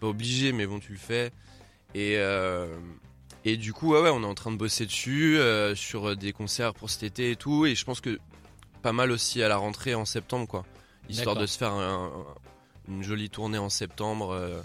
Pas 0.00 0.06
obligé, 0.08 0.52
mais 0.52 0.66
bon, 0.66 0.78
tu 0.80 0.92
le 0.92 0.98
fais. 0.98 1.32
Et 1.94 2.14
euh, 2.18 2.76
et 3.44 3.56
du 3.56 3.72
coup, 3.72 3.92
ouais, 3.92 4.00
ouais, 4.00 4.10
on 4.10 4.22
est 4.22 4.26
en 4.26 4.34
train 4.34 4.50
de 4.52 4.56
bosser 4.56 4.84
dessus 4.86 5.38
euh, 5.38 5.74
sur 5.74 6.16
des 6.16 6.32
concerts 6.32 6.74
pour 6.74 6.90
cet 6.90 7.02
été 7.04 7.30
et 7.32 7.36
tout. 7.36 7.66
Et 7.66 7.74
je 7.74 7.84
pense 7.84 8.00
que 8.00 8.18
pas 8.82 8.92
mal 8.92 9.10
aussi 9.10 9.42
à 9.42 9.48
la 9.48 9.56
rentrée 9.56 9.94
en 9.94 10.04
septembre, 10.04 10.46
quoi. 10.46 10.64
Histoire 11.08 11.34
de 11.36 11.46
se 11.46 11.56
faire 11.58 11.72
un- 11.72 12.06
un- 12.06 12.92
une 12.92 13.02
jolie 13.02 13.30
tournée 13.30 13.58
en 13.58 13.70
septembre 13.70 14.30
euh, 14.32 14.60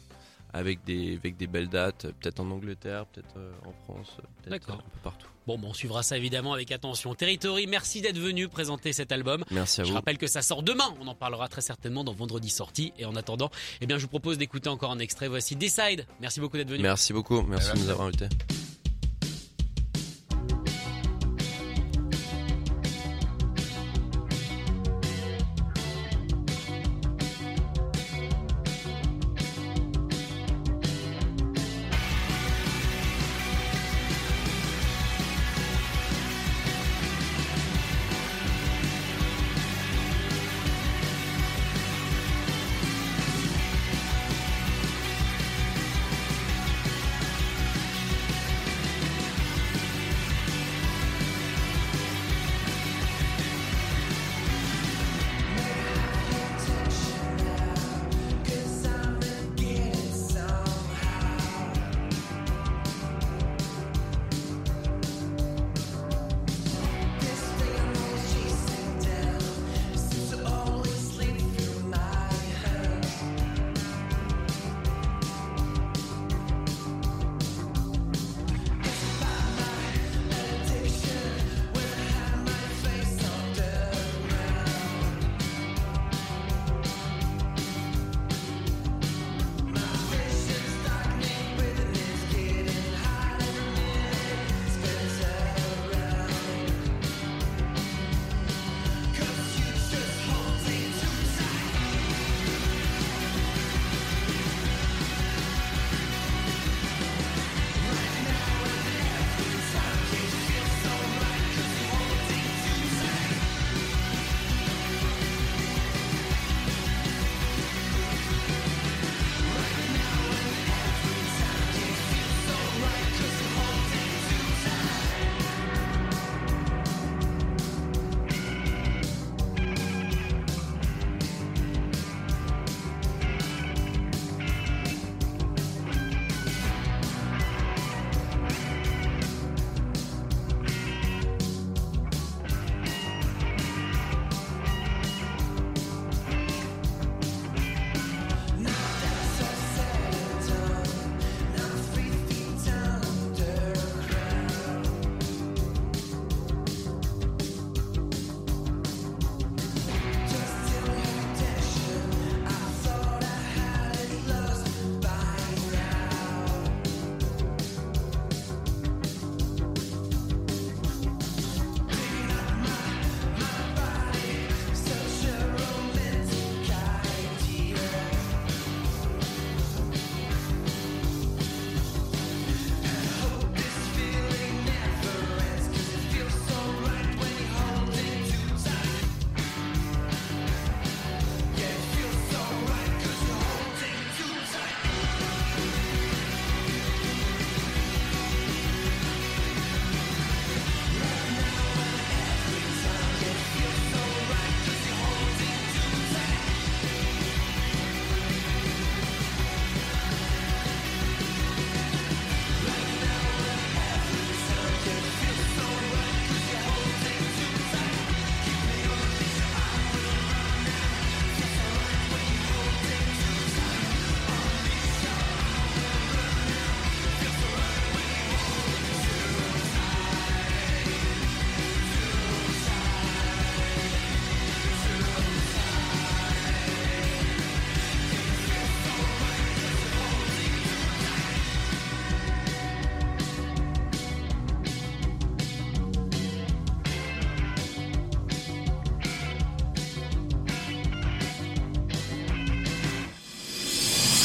avec 0.53 0.83
des 0.85 1.15
avec 1.17 1.37
des 1.37 1.47
belles 1.47 1.69
dates, 1.69 2.07
peut-être 2.19 2.39
en 2.39 2.49
Angleterre, 2.51 3.05
peut-être 3.07 3.35
euh, 3.37 3.51
en 3.65 3.73
France, 3.83 4.07
euh, 4.19 4.21
peut-être 4.43 4.49
D'accord. 4.67 4.75
euh, 4.75 4.79
un 4.79 4.89
peu 4.91 4.99
partout. 5.03 5.27
Bon, 5.45 5.57
bon, 5.57 5.69
on 5.69 5.73
suivra 5.73 6.03
ça 6.03 6.15
évidemment 6.17 6.53
avec 6.53 6.71
attention. 6.71 7.13
Territory, 7.15 7.67
merci 7.67 7.99
d'être 8.01 8.17
venu 8.19 8.47
présenter 8.47 8.93
cet 8.93 9.11
album. 9.11 9.43
Merci 9.51 9.81
à 9.81 9.83
Je 9.83 9.89
vous. 9.89 9.95
rappelle 9.95 10.17
que 10.17 10.27
ça 10.27 10.41
sort 10.41 10.63
demain. 10.63 10.93
On 11.01 11.07
en 11.07 11.15
parlera 11.15 11.49
très 11.49 11.59
certainement 11.61 12.05
dans 12.05 12.13
Vendredi 12.13 12.49
sortie. 12.49 12.93
Et 12.97 13.03
en 13.05 13.15
attendant, 13.15 13.51
eh 13.81 13.85
bien, 13.85 13.97
je 13.97 14.03
vous 14.03 14.07
propose 14.07 14.37
d'écouter 14.37 14.69
encore 14.69 14.91
un 14.91 14.99
extrait. 14.99 15.27
Voici 15.27 15.57
Decide. 15.57 16.05
Merci 16.21 16.39
beaucoup 16.39 16.55
d'être 16.55 16.69
venu. 16.69 16.81
Merci 16.83 17.11
beaucoup, 17.11 17.41
merci 17.41 17.67
de 17.67 17.71
Merci. 17.73 17.83
nous 17.83 17.89
avoir 17.89 18.07
invités. 18.07 18.29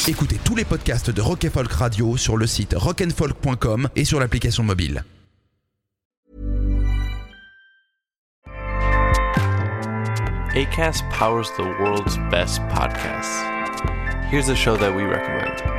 Écoutez 0.09 0.39
tous 0.43 0.55
les 0.55 0.65
podcasts 0.65 1.11
de 1.11 1.21
Rock 1.21 1.47
Folk 1.53 1.71
Radio 1.71 2.17
sur 2.17 2.35
le 2.35 2.47
site 2.47 2.73
rockandfolk.com 2.75 3.89
et 3.95 4.05
sur 4.05 4.19
l'application 4.19 4.63
mobile. 4.63 5.03
ACAST 10.55 11.03
powers 11.11 11.51
the 11.57 11.63
world's 11.79 12.17
best 12.31 12.59
podcasts. 12.69 13.43
Here's 14.31 14.49
a 14.49 14.55
show 14.55 14.75
that 14.77 14.91
we 14.95 15.03
recommend. 15.03 15.78